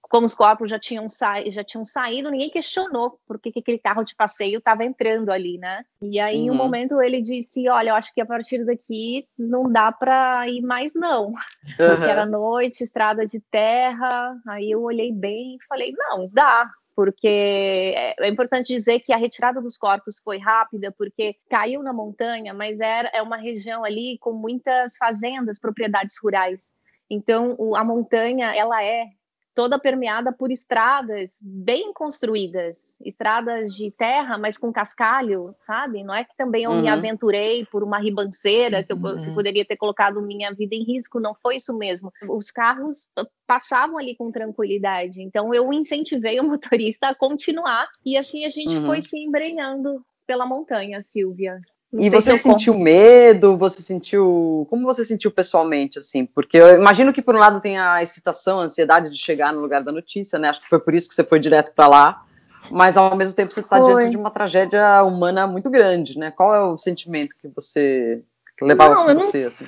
como 0.00 0.26
os 0.26 0.34
corpos 0.34 0.70
já 0.70 0.78
tinham, 0.78 1.06
já 1.48 1.64
tinham 1.64 1.84
saído, 1.84 2.30
ninguém 2.30 2.50
questionou 2.50 3.18
por 3.26 3.38
que, 3.38 3.50
que 3.50 3.60
aquele 3.60 3.78
carro 3.78 4.04
de 4.04 4.14
passeio 4.14 4.58
estava 4.58 4.84
entrando 4.84 5.30
ali, 5.30 5.58
né? 5.58 5.84
E 6.00 6.20
aí, 6.20 6.36
uhum. 6.36 6.42
em 6.42 6.50
um 6.50 6.52
uhum. 6.52 6.58
momento, 6.58 7.02
ele 7.02 7.20
disse: 7.20 7.68
Olha, 7.68 7.90
eu 7.90 7.94
acho 7.94 8.14
que 8.14 8.20
a 8.20 8.26
partir 8.26 8.64
daqui 8.64 9.26
não 9.38 9.70
dá 9.70 9.90
para 9.90 10.48
ir 10.48 10.62
mais, 10.62 10.94
não. 10.94 11.28
Uhum. 11.28 11.34
Porque 11.76 12.10
era 12.10 12.26
noite, 12.26 12.84
estrada 12.84 13.26
de 13.26 13.40
terra. 13.50 14.36
Aí 14.46 14.70
eu 14.70 14.82
olhei 14.82 15.12
bem 15.12 15.56
e 15.56 15.64
falei: 15.66 15.92
Não, 15.96 16.28
dá. 16.32 16.70
Porque 16.94 17.94
é, 17.96 18.14
é 18.18 18.28
importante 18.28 18.74
dizer 18.74 19.00
que 19.00 19.12
a 19.12 19.16
retirada 19.16 19.60
dos 19.60 19.78
corpos 19.78 20.20
foi 20.22 20.38
rápida, 20.38 20.92
porque 20.96 21.36
caiu 21.48 21.82
na 21.82 21.92
montanha, 21.92 22.52
mas 22.52 22.80
era, 22.80 23.10
é 23.14 23.22
uma 23.22 23.36
região 23.36 23.84
ali 23.84 24.18
com 24.20 24.32
muitas 24.32 24.96
fazendas, 24.96 25.58
propriedades 25.58 26.16
rurais. 26.22 26.72
Então, 27.08 27.54
o, 27.58 27.76
a 27.76 27.84
montanha, 27.84 28.54
ela 28.54 28.82
é 28.82 29.06
toda 29.54 29.78
permeada 29.78 30.32
por 30.32 30.50
estradas 30.50 31.36
bem 31.40 31.92
construídas, 31.92 32.96
estradas 33.04 33.74
de 33.74 33.90
terra, 33.90 34.38
mas 34.38 34.56
com 34.56 34.72
cascalho, 34.72 35.54
sabe? 35.60 36.02
Não 36.02 36.14
é 36.14 36.24
que 36.24 36.36
também 36.36 36.64
eu 36.64 36.70
uhum. 36.70 36.80
me 36.80 36.88
aventurei 36.88 37.64
por 37.66 37.82
uma 37.82 37.98
ribanceira 37.98 38.82
que 38.82 38.92
eu, 38.92 38.96
uhum. 38.96 39.24
que 39.24 39.34
poderia 39.34 39.64
ter 39.64 39.76
colocado 39.76 40.22
minha 40.22 40.52
vida 40.52 40.74
em 40.74 40.84
risco, 40.84 41.20
não 41.20 41.34
foi 41.34 41.56
isso 41.56 41.76
mesmo. 41.76 42.12
Os 42.28 42.50
carros 42.50 43.08
passavam 43.46 43.98
ali 43.98 44.16
com 44.16 44.30
tranquilidade, 44.30 45.22
então 45.22 45.52
eu 45.52 45.72
incentivei 45.72 46.40
o 46.40 46.44
motorista 46.48 47.08
a 47.08 47.14
continuar 47.14 47.88
e 48.04 48.16
assim 48.16 48.44
a 48.44 48.50
gente 48.50 48.76
uhum. 48.76 48.86
foi 48.86 49.00
se 49.00 49.18
embrenhando 49.18 50.04
pela 50.26 50.46
montanha, 50.46 51.02
Silvia. 51.02 51.60
Não 51.92 52.02
e 52.02 52.08
você 52.08 52.38
sentiu 52.38 52.72
como. 52.72 52.84
medo? 52.84 53.58
Você 53.58 53.82
sentiu. 53.82 54.66
Como 54.70 54.84
você 54.84 55.04
sentiu 55.04 55.30
pessoalmente, 55.30 55.98
assim? 55.98 56.24
Porque 56.24 56.56
eu 56.56 56.74
imagino 56.74 57.12
que, 57.12 57.20
por 57.20 57.36
um 57.36 57.38
lado, 57.38 57.60
tem 57.60 57.78
a 57.78 58.02
excitação, 58.02 58.60
a 58.60 58.62
ansiedade 58.62 59.10
de 59.10 59.18
chegar 59.18 59.52
no 59.52 59.60
lugar 59.60 59.82
da 59.82 59.92
notícia, 59.92 60.38
né? 60.38 60.48
Acho 60.48 60.62
que 60.62 60.68
foi 60.68 60.80
por 60.80 60.94
isso 60.94 61.06
que 61.06 61.14
você 61.14 61.22
foi 61.22 61.38
direto 61.38 61.74
para 61.74 61.86
lá. 61.86 62.24
Mas, 62.70 62.96
ao 62.96 63.14
mesmo 63.14 63.34
tempo, 63.34 63.52
você 63.52 63.60
está 63.60 63.78
diante 63.78 64.08
de 64.08 64.16
uma 64.16 64.30
tragédia 64.30 65.02
humana 65.02 65.46
muito 65.46 65.68
grande, 65.68 66.18
né? 66.18 66.30
Qual 66.30 66.54
é 66.54 66.60
o 66.60 66.78
sentimento 66.78 67.36
que 67.36 67.48
você. 67.48 68.22
que 68.56 68.64
levava 68.64 68.94
não, 68.94 69.20
você, 69.20 69.42
não... 69.42 69.48
assim? 69.48 69.66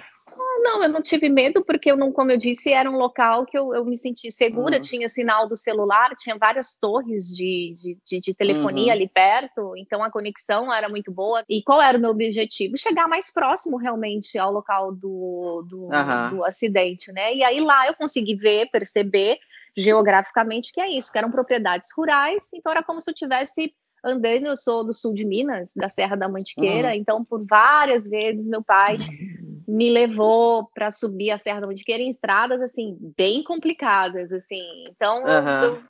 Não, 0.65 0.83
eu 0.83 0.89
não 0.89 1.03
tive 1.03 1.29
medo, 1.29 1.63
porque 1.63 1.93
eu 1.93 1.97
não, 1.97 2.11
como 2.11 2.31
eu 2.31 2.39
disse, 2.39 2.73
era 2.73 2.91
um 2.91 2.97
local 2.97 3.45
que 3.45 3.57
eu, 3.57 3.75
eu 3.75 3.85
me 3.85 3.99
senti 3.99 4.33
segura, 4.33 4.77
uhum. 4.77 4.81
tinha 4.81 5.11
sinal 5.11 5.47
do 5.47 5.59
celular, 5.59 6.17
tinha 6.17 6.39
várias 6.39 6.75
torres 6.81 7.27
de, 7.29 7.77
de, 7.79 7.99
de, 8.03 8.21
de 8.21 8.35
telefonia 8.35 8.87
uhum. 8.87 8.93
ali 8.93 9.07
perto, 9.07 9.77
então 9.77 10.03
a 10.03 10.11
conexão 10.11 10.73
era 10.73 10.89
muito 10.89 11.13
boa. 11.13 11.45
E 11.51 11.63
qual 11.63 11.83
era 11.83 11.99
o 11.99 12.01
meu 12.01 12.09
objetivo? 12.09 12.79
Chegar 12.79 13.07
mais 13.07 13.31
próximo 13.31 13.77
realmente 13.77 14.39
ao 14.39 14.51
local 14.51 14.91
do, 14.91 15.67
do, 15.69 15.83
uhum. 15.83 16.31
do 16.31 16.45
acidente, 16.47 17.13
né? 17.13 17.35
E 17.35 17.45
aí 17.45 17.61
lá 17.61 17.87
eu 17.87 17.95
consegui 17.95 18.35
ver, 18.35 18.71
perceber 18.71 19.37
geograficamente 19.77 20.73
que 20.73 20.81
é 20.81 20.89
isso, 20.89 21.13
que 21.13 21.19
eram 21.19 21.31
propriedades 21.31 21.91
rurais, 21.95 22.51
então 22.55 22.73
era 22.73 22.83
como 22.83 23.03
se 23.03 23.11
eu 23.11 23.15
tivesse 23.15 23.75
andando, 24.03 24.47
eu 24.47 24.57
sou 24.57 24.83
do 24.83 24.95
sul 24.95 25.13
de 25.13 25.27
Minas, 25.27 25.73
da 25.77 25.91
Serra 25.91 26.17
da 26.17 26.27
Mantiqueira, 26.27 26.89
uhum. 26.89 26.95
então 26.95 27.23
por 27.23 27.45
várias 27.47 28.09
vezes 28.09 28.47
meu 28.47 28.63
pai 28.63 28.97
me 29.67 29.91
levou 29.91 30.69
para 30.75 30.91
subir 30.91 31.31
a 31.31 31.39
Serra 31.39 31.61
da 31.61 31.67
Mantiqueira 31.67 32.03
em 32.03 32.11
estradas 32.11 32.61
assim 32.61 32.97
bem 33.17 33.43
complicadas 33.43 34.33
assim. 34.33 34.63
Então 34.89 35.23
uhum. 35.23 35.65
eu, 35.65 35.83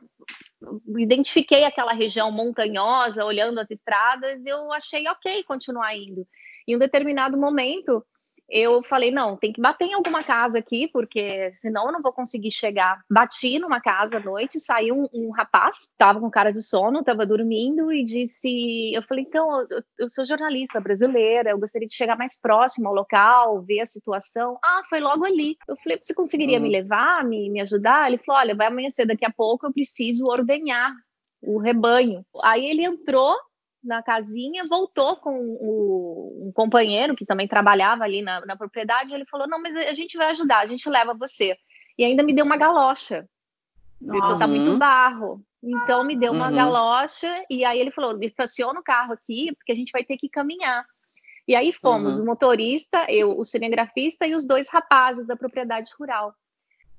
eu, 0.88 0.98
identifiquei 0.98 1.64
aquela 1.64 1.92
região 1.92 2.30
montanhosa, 2.30 3.24
olhando 3.24 3.58
as 3.58 3.70
estradas, 3.70 4.44
eu 4.46 4.72
achei 4.72 5.06
ok 5.08 5.42
continuar 5.44 5.96
indo. 5.96 6.26
Em 6.66 6.76
um 6.76 6.78
determinado 6.78 7.38
momento, 7.38 8.04
eu 8.48 8.82
falei, 8.84 9.10
não, 9.10 9.36
tem 9.36 9.52
que 9.52 9.60
bater 9.60 9.86
em 9.86 9.94
alguma 9.94 10.22
casa 10.22 10.58
aqui, 10.58 10.88
porque 10.88 11.52
senão 11.54 11.86
eu 11.86 11.92
não 11.92 12.02
vou 12.02 12.12
conseguir 12.12 12.50
chegar. 12.50 13.00
Bati 13.10 13.58
numa 13.58 13.80
casa 13.80 14.18
à 14.18 14.20
noite, 14.20 14.60
saiu 14.60 14.94
um, 14.96 15.08
um 15.12 15.30
rapaz, 15.30 15.88
tava 15.96 16.20
com 16.20 16.30
cara 16.30 16.52
de 16.52 16.62
sono, 16.62 17.02
tava 17.02 17.26
dormindo 17.26 17.92
e 17.92 18.04
disse, 18.04 18.92
eu 18.92 19.02
falei, 19.02 19.24
então, 19.26 19.60
eu, 19.70 19.82
eu, 19.98 20.10
sou 20.10 20.26
jornalista 20.26 20.80
brasileira, 20.80 21.50
eu 21.50 21.58
gostaria 21.58 21.88
de 21.88 21.94
chegar 21.94 22.16
mais 22.16 22.38
próximo 22.38 22.88
ao 22.88 22.94
local, 22.94 23.62
ver 23.62 23.80
a 23.80 23.86
situação. 23.86 24.58
Ah, 24.62 24.82
foi 24.88 25.00
logo 25.00 25.24
ali. 25.24 25.56
Eu 25.66 25.76
falei, 25.76 26.00
você 26.02 26.14
conseguiria 26.14 26.58
uhum. 26.58 26.64
me 26.64 26.70
levar, 26.70 27.24
me, 27.24 27.50
me 27.50 27.60
ajudar? 27.60 28.08
Ele 28.08 28.18
falou, 28.18 28.40
olha, 28.40 28.54
vai 28.54 28.66
amanhecer 28.66 29.06
daqui 29.06 29.24
a 29.24 29.32
pouco, 29.32 29.66
eu 29.66 29.72
preciso 29.72 30.26
ordenhar 30.26 30.92
o 31.42 31.58
rebanho. 31.58 32.24
Aí 32.42 32.66
ele 32.66 32.84
entrou 32.84 33.34
na 33.84 34.02
casinha, 34.02 34.66
voltou 34.66 35.16
com 35.16 35.38
o, 35.38 36.48
um 36.48 36.52
companheiro 36.52 37.14
que 37.14 37.26
também 37.26 37.46
trabalhava 37.46 38.04
ali 38.04 38.22
na, 38.22 38.44
na 38.46 38.56
propriedade. 38.56 39.12
ele 39.12 39.26
falou: 39.26 39.46
Não, 39.46 39.60
mas 39.60 39.76
a 39.76 39.94
gente 39.94 40.16
vai 40.16 40.30
ajudar, 40.30 40.60
a 40.60 40.66
gente 40.66 40.88
leva 40.88 41.14
você. 41.14 41.56
E 41.96 42.04
ainda 42.04 42.22
me 42.22 42.34
deu 42.34 42.44
uma 42.44 42.56
galocha. 42.56 43.28
Porque 44.00 44.38
tá 44.38 44.46
muito 44.46 44.76
barro. 44.76 45.44
Então 45.62 46.04
me 46.04 46.16
deu 46.16 46.32
uma 46.32 46.48
uhum. 46.48 46.56
galocha. 46.56 47.32
E 47.50 47.64
aí 47.64 47.78
ele 47.78 47.90
falou: 47.90 48.18
estaciona 48.22 48.80
o 48.80 48.82
carro 48.82 49.12
aqui, 49.14 49.52
porque 49.56 49.72
a 49.72 49.74
gente 49.74 49.92
vai 49.92 50.04
ter 50.04 50.16
que 50.16 50.28
caminhar. 50.28 50.84
E 51.46 51.54
aí 51.54 51.72
fomos, 51.72 52.18
uhum. 52.18 52.24
o 52.24 52.26
motorista, 52.26 53.06
eu, 53.08 53.38
o 53.38 53.44
cinegrafista 53.44 54.26
e 54.26 54.34
os 54.34 54.46
dois 54.46 54.70
rapazes 54.70 55.26
da 55.26 55.36
propriedade 55.36 55.92
rural. 55.98 56.34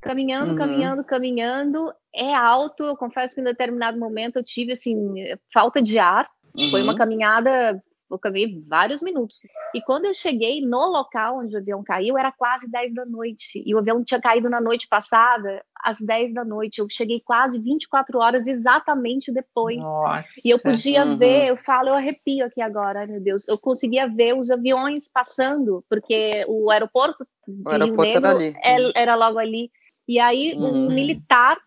Caminhando, 0.01 0.51
uhum. 0.51 0.57
caminhando, 0.57 1.03
caminhando. 1.03 1.93
É 2.13 2.33
alto, 2.33 2.83
eu 2.83 2.95
confesso 2.95 3.35
que 3.35 3.41
em 3.41 3.45
determinado 3.45 3.99
momento 3.99 4.37
eu 4.37 4.43
tive 4.43 4.73
assim, 4.73 5.15
falta 5.51 5.81
de 5.81 5.97
ar. 5.97 6.29
Uhum. 6.57 6.69
Foi 6.69 6.81
uma 6.81 6.93
uhum. 6.93 6.97
caminhada, 6.97 7.83
eu 8.09 8.19
caminhei 8.19 8.63
vários 8.67 9.01
minutos. 9.01 9.35
E 9.73 9.81
quando 9.81 10.05
eu 10.05 10.13
cheguei 10.13 10.61
no 10.61 10.87
local 10.87 11.39
onde 11.39 11.55
o 11.55 11.59
avião 11.59 11.83
caiu, 11.83 12.17
era 12.17 12.31
quase 12.31 12.69
10 12.69 12.93
da 12.93 13.05
noite. 13.05 13.61
E 13.65 13.75
o 13.75 13.79
avião 13.79 14.03
tinha 14.03 14.21
caído 14.21 14.49
na 14.49 14.61
noite 14.61 14.87
passada, 14.87 15.63
às 15.83 15.99
10 15.99 16.33
da 16.33 16.45
noite. 16.45 16.79
Eu 16.79 16.87
cheguei 16.89 17.19
quase 17.19 17.59
24 17.59 18.19
horas 18.19 18.47
exatamente 18.47 19.31
depois. 19.31 19.77
Nossa. 19.77 20.27
E 20.43 20.49
eu 20.49 20.59
podia 20.59 21.05
uhum. 21.05 21.17
ver, 21.17 21.47
eu 21.47 21.57
falo, 21.57 21.89
eu 21.89 21.95
arrepio 21.95 22.45
aqui 22.45 22.61
agora, 22.61 23.01
ai 23.01 23.07
meu 23.07 23.19
Deus. 23.19 23.47
Eu 23.47 23.57
conseguia 23.57 24.07
ver 24.07 24.33
os 24.33 24.49
aviões 24.49 25.11
passando, 25.11 25.83
porque 25.89 26.45
o 26.47 26.69
aeroporto, 26.69 27.27
o 27.47 27.69
aeroporto 27.69 28.17
era, 28.17 28.31
ali. 28.31 28.55
É, 28.63 29.01
era 29.01 29.15
logo 29.15 29.39
ali. 29.39 29.71
E 30.07 30.19
aí, 30.19 30.53
uhum. 30.55 30.85
um 30.85 30.87
militar, 30.87 31.57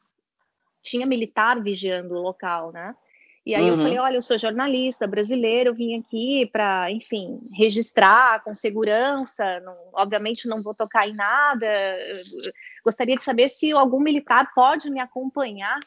tinha 0.82 1.04
militar 1.04 1.60
vigiando 1.60 2.14
o 2.14 2.22
local, 2.22 2.72
né? 2.72 2.94
E 3.48 3.54
aí 3.54 3.62
uhum. 3.62 3.70
eu 3.70 3.78
falei, 3.78 3.98
olha, 3.98 4.16
eu 4.16 4.20
sou 4.20 4.36
jornalista 4.36 5.06
brasileiro, 5.06 5.72
vim 5.72 5.98
aqui 5.98 6.44
para, 6.52 6.92
enfim, 6.92 7.40
registrar 7.56 8.44
com 8.44 8.54
segurança, 8.54 9.58
não, 9.60 9.74
obviamente 9.94 10.46
não 10.46 10.62
vou 10.62 10.74
tocar 10.74 11.08
em 11.08 11.14
nada, 11.14 11.66
gostaria 12.84 13.16
de 13.16 13.24
saber 13.24 13.48
se 13.48 13.72
algum 13.72 14.00
militar 14.00 14.52
pode 14.54 14.90
me 14.90 15.00
acompanhar. 15.00 15.80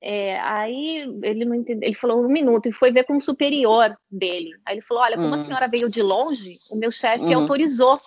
É, 0.00 0.40
aí 0.40 1.06
ele 1.22 1.44
não 1.44 1.54
entendeu, 1.54 1.86
ele 1.86 1.94
falou 1.94 2.24
um 2.24 2.28
minuto 2.28 2.70
e 2.70 2.72
foi 2.72 2.90
ver 2.90 3.04
com 3.04 3.18
o 3.18 3.20
superior 3.20 3.94
dele. 4.10 4.52
Aí 4.64 4.76
ele 4.76 4.82
falou, 4.82 5.02
olha, 5.02 5.16
como 5.16 5.28
uhum. 5.28 5.34
a 5.34 5.38
senhora 5.38 5.68
veio 5.68 5.90
de 5.90 6.00
longe, 6.00 6.56
o 6.70 6.76
meu 6.76 6.90
chefe 6.90 7.22
uhum. 7.22 7.40
autorizou. 7.42 8.00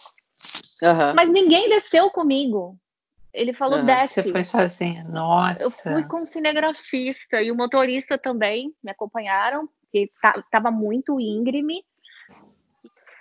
Mas 1.15 1.29
ninguém 1.29 1.69
desceu 1.69 2.09
comigo. 2.09 2.75
Ele 3.33 3.53
falou, 3.53 3.79
uhum. 3.79 3.85
desce. 3.85 4.21
Você 4.21 4.31
foi 4.31 4.43
sozinha, 4.43 5.03
nossa. 5.05 5.63
Eu 5.63 5.71
fui 5.71 6.03
com 6.03 6.21
o 6.21 6.25
cinegrafista 6.25 7.41
e 7.41 7.51
o 7.51 7.55
motorista 7.55 8.17
também 8.17 8.73
me 8.83 8.91
acompanharam, 8.91 9.69
porque 9.81 10.11
estava 10.37 10.69
muito 10.69 11.19
íngreme. 11.19 11.83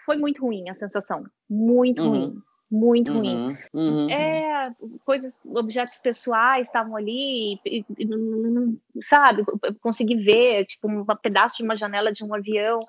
Foi 0.04 0.16
muito 0.16 0.42
ruim 0.42 0.68
a 0.68 0.74
sensação, 0.74 1.24
muito 1.48 2.02
uhum. 2.02 2.08
ruim, 2.08 2.42
muito 2.70 3.12
uhum. 3.12 3.18
ruim. 3.18 3.58
Uhum. 3.72 4.10
É, 4.10 4.60
coisas, 5.04 5.38
objetos 5.44 5.98
pessoais 5.98 6.66
estavam 6.66 6.96
ali, 6.96 7.60
e, 7.64 7.84
e, 7.96 9.02
sabe? 9.02 9.44
Eu 9.62 9.74
consegui 9.80 10.16
ver, 10.16 10.64
tipo, 10.64 10.88
um 10.88 11.04
pedaço 11.22 11.58
de 11.58 11.62
uma 11.62 11.76
janela 11.76 12.12
de 12.12 12.24
um 12.24 12.34
avião. 12.34 12.80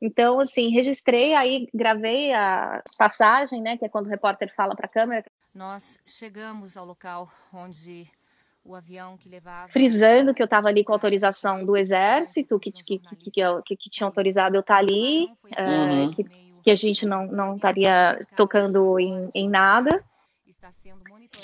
Então, 0.00 0.40
assim, 0.40 0.70
registrei, 0.70 1.34
aí 1.34 1.68
gravei 1.72 2.32
a 2.32 2.82
passagem, 2.96 3.60
né, 3.60 3.76
que 3.76 3.84
é 3.84 3.88
quando 3.88 4.06
o 4.06 4.10
repórter 4.10 4.52
fala 4.56 4.74
para 4.74 4.86
a 4.86 4.90
câmera, 4.90 5.24
nós 5.58 5.98
chegamos 6.06 6.76
ao 6.76 6.86
local 6.86 7.28
onde 7.52 8.08
o 8.64 8.76
avião 8.76 9.16
que 9.16 9.28
levava. 9.28 9.72
Frisando 9.72 10.32
que 10.32 10.40
eu 10.40 10.44
estava 10.44 10.68
ali 10.68 10.84
com 10.84 10.92
autorização 10.92 11.64
do 11.64 11.76
Exército, 11.76 12.60
que, 12.60 12.70
que, 12.70 12.84
que, 12.84 13.30
que, 13.66 13.76
que 13.76 13.90
tinha 13.90 14.06
autorizado 14.06 14.54
eu 14.54 14.60
estar 14.60 14.74
tá 14.74 14.78
ali, 14.78 15.24
uh, 15.24 16.14
que, 16.14 16.24
que 16.62 16.70
a 16.70 16.76
gente 16.76 17.04
não, 17.04 17.26
não 17.26 17.56
estaria 17.56 18.20
tocando 18.36 19.00
em, 19.00 19.30
em 19.34 19.48
nada. 19.48 20.00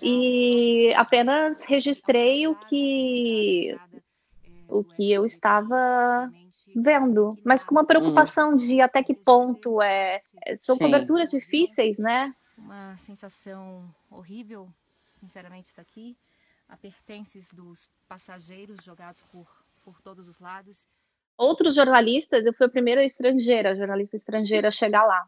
e 0.01 0.95
apenas 0.95 1.65
registrei 1.65 2.47
o 2.47 2.55
que 2.55 3.77
o 4.69 4.85
que 4.85 5.11
eu 5.11 5.27
estava 5.27 6.31
vendo, 6.75 7.37
mas 7.45 7.65
com 7.65 7.75
uma 7.75 7.85
preocupação 7.85 8.51
uhum. 8.51 8.57
de 8.57 8.81
até 8.81 9.03
que 9.03 9.13
ponto 9.13 9.83
é 9.83 10.21
são 10.61 10.77
Sim. 10.77 10.85
coberturas 10.85 11.31
difíceis, 11.31 11.99
né? 11.99 12.33
Uma 12.57 12.97
sensação 12.97 13.95
horrível, 14.11 14.73
sinceramente, 15.15 15.75
daqui, 15.75 16.17
a 16.69 16.77
pertences 16.77 17.51
dos 17.53 17.91
passageiros 18.09 18.83
jogados 18.85 19.23
por 19.23 19.65
por 19.85 20.01
todos 20.01 20.27
os 20.27 20.41
lados. 20.41 20.89
Outros 21.37 21.77
jornalistas, 21.77 22.45
eu 22.47 22.55
fui 22.55 22.67
a 22.67 22.71
primeira 22.71 23.05
estrangeira, 23.05 23.77
jornalista 23.77 24.17
estrangeira 24.17 24.69
a 24.69 24.73
chegar 24.73 25.05
lá. 25.05 25.27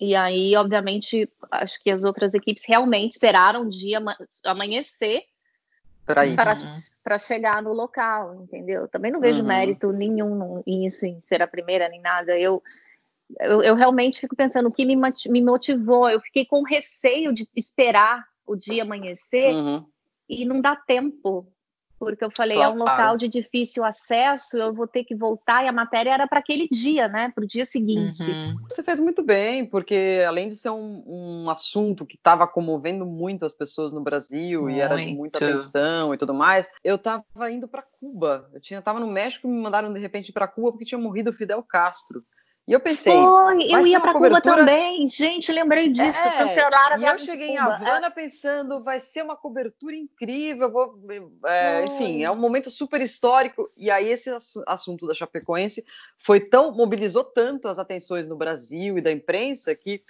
E 0.00 0.16
aí, 0.16 0.56
obviamente, 0.56 1.28
acho 1.52 1.80
que 1.82 1.90
as 1.90 2.04
outras 2.04 2.34
equipes 2.34 2.64
realmente 2.66 3.12
esperaram 3.12 3.62
o 3.62 3.70
dia 3.70 4.00
amanhecer 4.44 5.22
para 6.04 7.18
chegar 7.18 7.62
no 7.62 7.72
local, 7.72 8.34
entendeu? 8.42 8.88
Também 8.88 9.12
não 9.12 9.20
vejo 9.20 9.40
uhum. 9.40 9.48
mérito 9.48 9.92
nenhum 9.92 10.62
nisso, 10.66 11.06
em 11.06 11.20
ser 11.24 11.42
a 11.42 11.46
primeira, 11.46 11.88
nem 11.88 12.00
nada. 12.00 12.36
Eu, 12.38 12.62
eu, 13.40 13.62
eu, 13.62 13.74
realmente 13.74 14.20
fico 14.20 14.36
pensando 14.36 14.68
o 14.68 14.72
que 14.72 14.84
me, 14.84 14.96
me 14.96 15.42
motivou. 15.42 16.08
Eu 16.08 16.20
fiquei 16.20 16.44
com 16.44 16.62
receio 16.62 17.32
de 17.32 17.46
esperar 17.54 18.24
o 18.46 18.56
dia 18.56 18.82
amanhecer 18.82 19.54
uhum. 19.54 19.84
e 20.28 20.44
não 20.44 20.60
dá 20.60 20.76
tempo 20.76 21.48
porque 22.04 22.24
eu 22.24 22.30
falei, 22.36 22.56
claro. 22.56 22.72
é 22.72 22.74
um 22.74 22.78
local 22.78 23.16
de 23.16 23.28
difícil 23.28 23.84
acesso, 23.84 24.58
eu 24.58 24.74
vou 24.74 24.86
ter 24.86 25.04
que 25.04 25.14
voltar, 25.14 25.64
e 25.64 25.68
a 25.68 25.72
matéria 25.72 26.10
era 26.10 26.26
para 26.26 26.38
aquele 26.38 26.68
dia, 26.68 27.08
né, 27.08 27.32
para 27.34 27.44
o 27.44 27.46
dia 27.46 27.64
seguinte. 27.64 28.30
Uhum. 28.30 28.56
Você 28.68 28.82
fez 28.82 29.00
muito 29.00 29.22
bem, 29.22 29.64
porque 29.64 30.22
além 30.26 30.48
de 30.48 30.56
ser 30.56 30.70
um, 30.70 31.02
um 31.06 31.50
assunto 31.50 32.04
que 32.04 32.16
estava 32.16 32.46
comovendo 32.46 33.06
muito 33.06 33.44
as 33.44 33.54
pessoas 33.54 33.92
no 33.92 34.02
Brasil, 34.02 34.62
muito. 34.62 34.76
e 34.76 34.80
era 34.80 34.96
de 34.96 35.14
muita 35.14 35.38
atenção 35.38 36.12
e 36.12 36.18
tudo 36.18 36.34
mais, 36.34 36.70
eu 36.82 36.96
estava 36.96 37.24
indo 37.50 37.66
para 37.66 37.82
Cuba, 37.82 38.50
eu 38.52 38.60
tinha, 38.60 38.82
tava 38.82 39.00
no 39.00 39.06
México 39.06 39.46
e 39.46 39.50
me 39.50 39.58
mandaram 39.58 39.92
de 39.92 39.98
repente 39.98 40.32
para 40.32 40.48
Cuba 40.48 40.72
porque 40.72 40.84
tinha 40.84 40.98
morrido 40.98 41.32
Fidel 41.32 41.62
Castro. 41.62 42.22
E 42.66 42.72
eu 42.72 42.80
pensei. 42.80 43.12
Foi, 43.12 43.62
eu 43.70 43.86
ia 43.86 44.00
para 44.00 44.14
cobertura... 44.14 44.40
Cuba 44.40 44.56
também. 44.56 45.06
Gente, 45.06 45.52
lembrei 45.52 45.90
disso. 45.90 46.18
É, 46.18 46.38
cancelaram 46.38 46.96
a 46.96 46.98
E 46.98 47.04
eu 47.04 47.18
cheguei 47.18 47.48
em 47.48 47.58
Havana 47.58 48.06
é. 48.06 48.10
pensando, 48.10 48.82
vai 48.82 49.00
ser 49.00 49.22
uma 49.22 49.36
cobertura 49.36 49.94
incrível. 49.94 50.72
Vou, 50.72 50.98
é, 51.44 51.84
enfim, 51.84 52.24
é 52.24 52.30
um 52.30 52.36
momento 52.36 52.70
super 52.70 53.02
histórico. 53.02 53.70
E 53.76 53.90
aí, 53.90 54.08
esse 54.08 54.30
assunto 54.66 55.06
da 55.06 55.14
Chapecoense 55.14 55.84
foi 56.18 56.40
tão. 56.40 56.72
mobilizou 56.72 57.22
tanto 57.22 57.68
as 57.68 57.78
atenções 57.78 58.26
no 58.26 58.36
Brasil 58.36 58.96
e 58.96 59.02
da 59.02 59.12
imprensa 59.12 59.74
que 59.74 60.02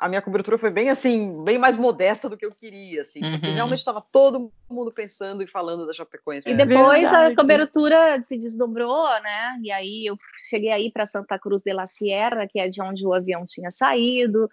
a 0.00 0.08
minha 0.08 0.22
cobertura 0.22 0.56
foi 0.56 0.70
bem 0.70 0.88
assim, 0.88 1.44
bem 1.44 1.58
mais 1.58 1.76
modesta 1.76 2.26
do 2.26 2.36
que 2.36 2.46
eu 2.46 2.52
queria, 2.52 3.02
assim, 3.02 3.22
uhum. 3.22 3.32
porque 3.32 3.48
realmente 3.48 3.80
estava 3.80 4.00
todo 4.00 4.50
mundo 4.68 4.90
pensando 4.90 5.42
e 5.42 5.46
falando 5.46 5.86
da 5.86 5.92
Chapecoense. 5.92 6.48
E 6.48 6.54
depois 6.54 7.02
Verdade. 7.02 7.32
a 7.34 7.36
cobertura 7.36 8.22
se 8.24 8.38
desdobrou, 8.38 9.06
né? 9.20 9.58
E 9.62 9.70
aí 9.70 10.06
eu 10.06 10.16
cheguei 10.48 10.70
aí 10.70 10.90
para 10.90 11.04
Santa 11.04 11.38
Cruz 11.38 11.62
de 11.62 11.74
la 11.74 11.86
Sierra, 11.86 12.48
que 12.48 12.58
é 12.58 12.70
de 12.70 12.80
onde 12.80 13.06
o 13.06 13.12
avião 13.12 13.44
tinha 13.46 13.70
saído. 13.70 14.48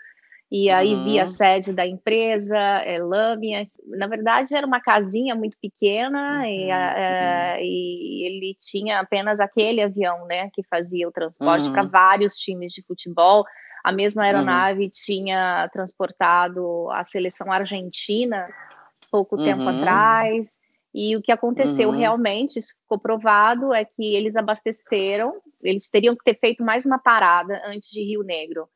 E 0.51 0.69
aí 0.69 0.93
uhum. 0.93 1.05
vi 1.05 1.19
a 1.19 1.25
sede 1.25 1.71
da 1.71 1.85
empresa, 1.85 2.57
é, 2.57 3.01
Lâmia. 3.01 3.69
Na 3.85 4.07
verdade, 4.07 4.53
era 4.53 4.67
uma 4.67 4.81
casinha 4.81 5.33
muito 5.33 5.57
pequena 5.61 6.39
uhum. 6.39 6.45
e, 6.45 6.71
a, 6.71 6.97
é, 6.97 7.63
e, 7.63 8.25
ele 8.25 8.57
tinha 8.59 8.99
apenas 8.99 9.39
aquele 9.39 9.81
avião, 9.81 10.25
né, 10.25 10.49
que 10.53 10.61
fazia 10.63 11.07
o 11.07 11.11
transporte 11.11 11.69
para 11.71 11.83
uhum. 11.83 11.89
vários 11.89 12.35
times 12.35 12.73
de 12.73 12.81
futebol. 12.81 13.45
A 13.87 13.91
mesma 13.93 14.23
aeronave 14.23 14.83
uhum. 14.83 14.91
tinha 14.93 15.69
transportado 15.71 16.91
a 16.91 17.05
seleção 17.05 17.49
argentina 17.49 18.53
pouco 19.09 19.37
uhum. 19.37 19.45
tempo 19.45 19.61
atrás. 19.61 20.49
E 20.93 21.15
o 21.15 21.21
que 21.21 21.31
aconteceu 21.31 21.87
uhum. 21.87 21.97
realmente, 21.97 22.59
isso 22.59 22.73
ficou 22.81 22.99
provado, 22.99 23.73
é 23.73 23.85
que 23.85 24.13
eles 24.13 24.35
abasteceram, 24.35 25.41
eles 25.63 25.87
teriam 25.87 26.17
que 26.17 26.23
ter 26.25 26.37
feito 26.37 26.61
mais 26.65 26.85
uma 26.85 26.99
parada 26.99 27.61
antes 27.65 27.89
de 27.89 28.03
Rio 28.03 28.23
Negro. 28.23 28.67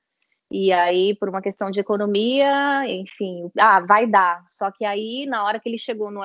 E 0.49 0.71
aí, 0.71 1.13
por 1.13 1.27
uma 1.27 1.41
questão 1.41 1.69
de 1.69 1.81
economia, 1.81 2.85
enfim, 2.87 3.51
ah, 3.59 3.81
vai 3.81 4.07
dar. 4.07 4.41
Só 4.47 4.71
que 4.71 4.85
aí, 4.85 5.25
na 5.25 5.43
hora 5.43 5.59
que 5.59 5.67
ele 5.67 5.77
chegou 5.77 6.09
no 6.09 6.21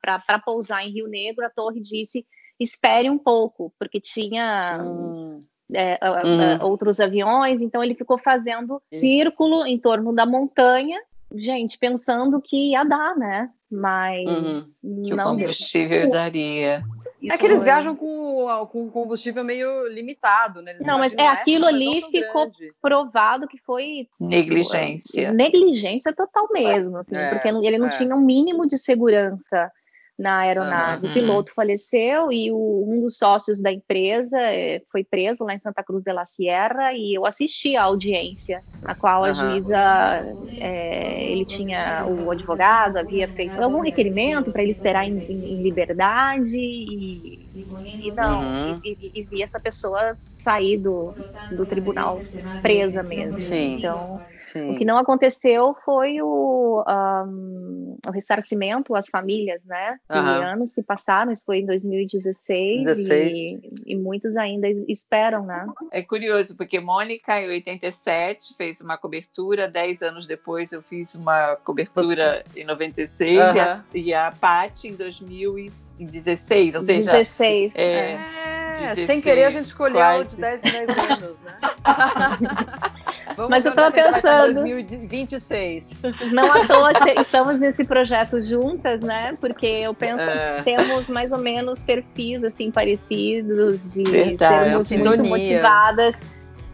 para 0.00 0.38
pousar 0.42 0.82
em 0.82 0.92
Rio 0.92 1.08
Negro, 1.08 1.44
a 1.44 1.50
torre 1.50 1.82
disse: 1.82 2.26
espere 2.58 3.10
um 3.10 3.18
pouco, 3.18 3.70
porque 3.78 4.00
tinha 4.00 4.76
hum 4.80 5.42
é, 5.72 5.98
uhum. 6.02 6.68
outros 6.68 7.00
aviões, 7.00 7.62
então 7.62 7.82
ele 7.82 7.94
ficou 7.94 8.18
fazendo 8.18 8.82
círculo 8.92 9.66
em 9.66 9.78
torno 9.78 10.12
da 10.12 10.26
montanha, 10.26 11.00
gente, 11.34 11.78
pensando 11.78 12.40
que 12.40 12.72
ia 12.72 12.84
dar, 12.84 13.16
né? 13.16 13.50
Mas 13.70 14.28
uhum. 14.30 14.70
não. 14.82 15.32
O 15.32 15.36
combustível 15.36 16.10
daria. 16.10 16.82
Isso 17.20 17.32
é 17.32 17.38
que 17.38 17.46
eles 17.46 17.62
é... 17.62 17.64
viajam 17.64 17.96
com, 17.96 18.68
com 18.70 18.90
combustível 18.90 19.42
meio 19.42 19.88
limitado, 19.88 20.60
né? 20.60 20.72
Eles 20.72 20.86
não, 20.86 20.98
mas 20.98 21.14
é 21.14 21.26
aquilo 21.26 21.66
ali 21.66 22.02
ficou 22.10 22.50
grande. 22.50 22.72
provado 22.80 23.48
que 23.48 23.58
foi 23.58 24.06
negligência. 24.20 25.32
Negligência 25.32 26.12
total 26.12 26.46
mesmo, 26.52 26.98
assim, 26.98 27.16
é, 27.16 27.30
porque 27.30 27.48
ele 27.48 27.78
não 27.78 27.86
é. 27.86 27.90
tinha 27.90 28.14
um 28.14 28.20
mínimo 28.20 28.66
de 28.66 28.76
segurança 28.76 29.72
na 30.18 30.40
aeronave. 30.40 31.06
Uhum. 31.06 31.10
O 31.10 31.14
piloto 31.14 31.52
faleceu 31.54 32.30
e 32.30 32.50
o, 32.52 32.86
um 32.88 33.00
dos 33.00 33.18
sócios 33.18 33.60
da 33.60 33.72
empresa 33.72 34.38
é, 34.40 34.80
foi 34.90 35.02
preso 35.02 35.44
lá 35.44 35.54
em 35.54 35.58
Santa 35.58 35.82
Cruz 35.82 36.04
de 36.04 36.12
la 36.12 36.24
Sierra 36.24 36.92
e 36.92 37.14
eu 37.14 37.26
assisti 37.26 37.76
a 37.76 37.82
audiência, 37.84 38.62
na 38.82 38.94
qual 38.94 39.24
a 39.24 39.28
uhum. 39.28 39.34
juíza, 39.34 39.76
é, 40.58 41.24
ele 41.24 41.44
tinha, 41.44 42.06
o 42.06 42.30
advogado 42.30 42.96
havia 42.96 43.28
feito 43.28 43.60
algum 43.60 43.80
requerimento 43.80 44.52
para 44.52 44.62
ele 44.62 44.72
esperar 44.72 45.04
em, 45.04 45.18
em, 45.18 45.52
em 45.54 45.62
liberdade 45.62 46.56
e, 46.56 47.43
e 47.54 48.10
não, 48.10 48.40
uhum. 48.40 48.80
e, 48.84 49.12
e, 49.14 49.22
vi 49.22 49.42
essa 49.42 49.60
pessoa 49.60 50.16
sair 50.26 50.76
do, 50.76 51.14
do 51.52 51.64
tribunal 51.64 52.20
presa 52.60 53.02
mesmo. 53.02 53.38
Sim. 53.38 53.76
Então, 53.76 54.20
Sim. 54.40 54.70
o 54.70 54.78
que 54.78 54.84
não 54.84 54.98
aconteceu 54.98 55.76
foi 55.84 56.20
o, 56.20 56.84
um, 56.86 57.96
o 58.04 58.10
ressarcimento 58.10 58.96
às 58.96 59.08
famílias, 59.08 59.62
né? 59.64 59.98
Uhum. 60.10 60.18
anos 60.18 60.72
se 60.72 60.82
passaram, 60.82 61.30
isso 61.30 61.44
foi 61.44 61.58
em 61.58 61.66
2016 61.66 63.08
e, 63.08 63.60
e, 63.86 63.96
muitos 63.96 64.36
ainda 64.36 64.68
esperam, 64.88 65.46
né? 65.46 65.64
É 65.92 66.02
curioso, 66.02 66.56
porque 66.56 66.80
Mônica, 66.80 67.40
em 67.40 67.48
87, 67.48 68.54
fez 68.56 68.80
uma 68.80 68.98
cobertura, 68.98 69.68
10 69.68 70.02
anos 70.02 70.26
depois 70.26 70.72
eu 70.72 70.82
fiz 70.82 71.14
uma 71.14 71.56
cobertura 71.56 72.44
Você... 72.52 72.60
em 72.60 72.64
96 72.64 73.30
uhum. 73.30 73.54
e 73.54 73.60
a, 73.60 73.84
e 73.94 74.14
a 74.14 74.32
Paty 74.32 74.88
em 74.88 74.94
2016, 74.94 76.74
ou 76.74 76.80
seja... 76.80 77.12
16, 77.12 77.43
é, 77.44 78.12
é. 78.12 78.18
16, 78.74 79.06
sem 79.06 79.20
querer 79.20 79.44
a 79.44 79.50
gente 79.50 79.66
escolheu 79.66 79.96
quase. 79.96 80.30
de 80.30 80.36
10 80.36 80.64
em 80.64 80.86
10 80.86 80.88
anos, 80.98 81.40
né? 81.40 81.54
Vamos 83.36 83.50
Mas 83.50 83.64
eu 83.64 83.70
estava 83.70 83.90
pensando. 83.90 84.54
2026. 84.54 85.94
Não 86.32 86.52
à 86.52 86.66
toa 86.66 86.90
estamos 87.20 87.58
nesse 87.58 87.84
projeto 87.84 88.40
juntas, 88.42 89.00
né? 89.00 89.36
Porque 89.40 89.66
eu 89.66 89.94
penso 89.94 90.28
é. 90.28 90.56
que 90.56 90.62
temos 90.62 91.10
mais 91.10 91.32
ou 91.32 91.38
menos 91.38 91.82
perfis 91.82 92.44
assim 92.44 92.70
parecidos 92.70 93.92
de 93.92 94.04
Verdade, 94.04 94.84
sermos 94.84 94.90
muito 94.90 95.24
motivadas 95.28 96.20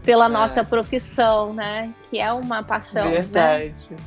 pela 0.03 0.25
é. 0.25 0.29
nossa 0.29 0.63
profissão, 0.63 1.53
né? 1.53 1.91
Que 2.09 2.19
é 2.19 2.31
uma 2.31 2.63
paixão. 2.63 3.05
Né? 3.05 3.19
Verdade. 3.19 3.87
Né? 3.91 3.97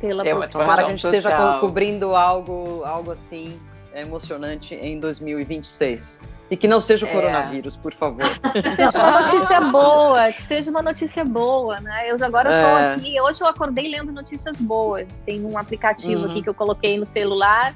Pela 0.00 0.26
é 0.26 0.30
profissão. 0.30 0.60
Tomara 0.60 0.82
que 0.82 0.88
a 0.88 0.90
gente 0.90 1.02
total. 1.02 1.18
esteja 1.18 1.58
cobrindo 1.58 2.14
algo, 2.14 2.84
algo 2.84 3.10
assim 3.10 3.58
emocionante 3.94 4.74
em 4.74 4.98
2026. 4.98 6.20
E 6.50 6.56
que 6.56 6.68
não 6.68 6.80
seja 6.80 7.06
o 7.06 7.08
é. 7.08 7.12
coronavírus, 7.12 7.76
por 7.76 7.94
favor. 7.94 8.22
Que 8.54 8.76
seja 8.76 8.98
uma 8.98 9.20
notícia 9.20 9.60
boa, 9.60 10.32
que 10.32 10.42
seja 10.42 10.70
uma 10.70 10.82
notícia 10.82 11.24
boa, 11.24 11.80
né? 11.80 12.10
Eu 12.10 12.16
agora 12.20 12.50
estou 12.50 12.78
é. 12.78 12.94
aqui, 12.94 13.20
hoje 13.20 13.40
eu 13.40 13.46
acordei 13.46 13.88
lendo 13.88 14.12
notícias 14.12 14.60
boas. 14.60 15.22
Tem 15.24 15.44
um 15.44 15.58
aplicativo 15.58 16.22
uhum. 16.22 16.30
aqui 16.30 16.42
que 16.42 16.48
eu 16.48 16.54
coloquei 16.54 16.98
no 16.98 17.06
celular 17.06 17.74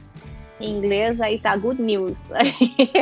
em 0.61 0.77
inglês, 0.77 1.21
aí 1.21 1.39
tá 1.39 1.57
good 1.57 1.81
news. 1.81 2.25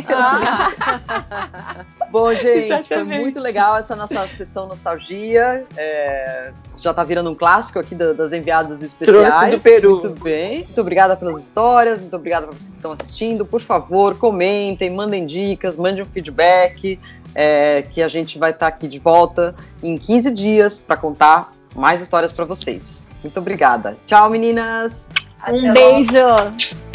Ah. 0.08 1.84
Bom, 2.10 2.32
gente, 2.34 2.88
foi 2.88 3.04
muito 3.04 3.40
legal 3.40 3.76
essa 3.76 3.94
nossa 3.96 4.26
sessão 4.28 4.66
nostalgia. 4.66 5.64
É, 5.76 6.52
já 6.76 6.92
tá 6.92 7.02
virando 7.02 7.30
um 7.30 7.34
clássico 7.34 7.78
aqui 7.78 7.94
das 7.94 8.32
enviadas 8.32 8.82
especiais. 8.82 9.34
Trouxe 9.34 9.50
do 9.50 9.62
Peru. 9.62 10.00
Muito 10.00 10.22
bem. 10.22 10.64
Muito 10.64 10.80
obrigada 10.80 11.16
pelas 11.16 11.44
histórias, 11.44 12.00
muito 12.00 12.16
obrigada 12.16 12.46
para 12.46 12.56
vocês 12.56 12.70
que 12.70 12.76
estão 12.76 12.92
assistindo. 12.92 13.44
Por 13.44 13.60
favor, 13.60 14.16
comentem, 14.18 14.90
mandem 14.90 15.26
dicas, 15.26 15.76
mandem 15.76 16.02
um 16.02 16.06
feedback, 16.06 16.98
é, 17.34 17.82
que 17.82 18.02
a 18.02 18.08
gente 18.08 18.38
vai 18.38 18.50
estar 18.50 18.70
tá 18.70 18.74
aqui 18.74 18.88
de 18.88 18.98
volta 18.98 19.54
em 19.82 19.98
15 19.98 20.30
dias 20.30 20.78
para 20.80 20.96
contar 20.96 21.50
mais 21.74 22.00
histórias 22.00 22.32
para 22.32 22.44
vocês. 22.44 23.10
Muito 23.22 23.38
obrigada. 23.38 23.96
Tchau, 24.06 24.30
meninas. 24.30 25.08
Um 25.48 25.72
beijo. 25.72 26.85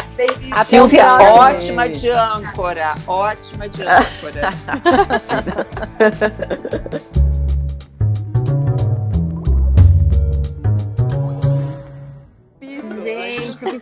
A 0.52 0.64
Silvia, 0.64 1.18
ótima 1.18 1.90
de 1.90 2.10
âncora, 2.10 2.96
ótima 3.08 3.68
de 3.70 3.84
âncora. 3.84 4.52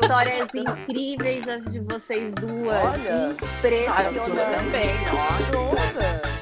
histórias 0.10 0.50
incríveis 0.56 1.48
as 1.48 1.64
de 1.66 1.80
vocês 1.80 2.34
duas. 2.34 2.84
Olha, 2.84 3.32
impressionante 3.32 4.56
também, 4.58 4.90
nossa. 5.06 6.39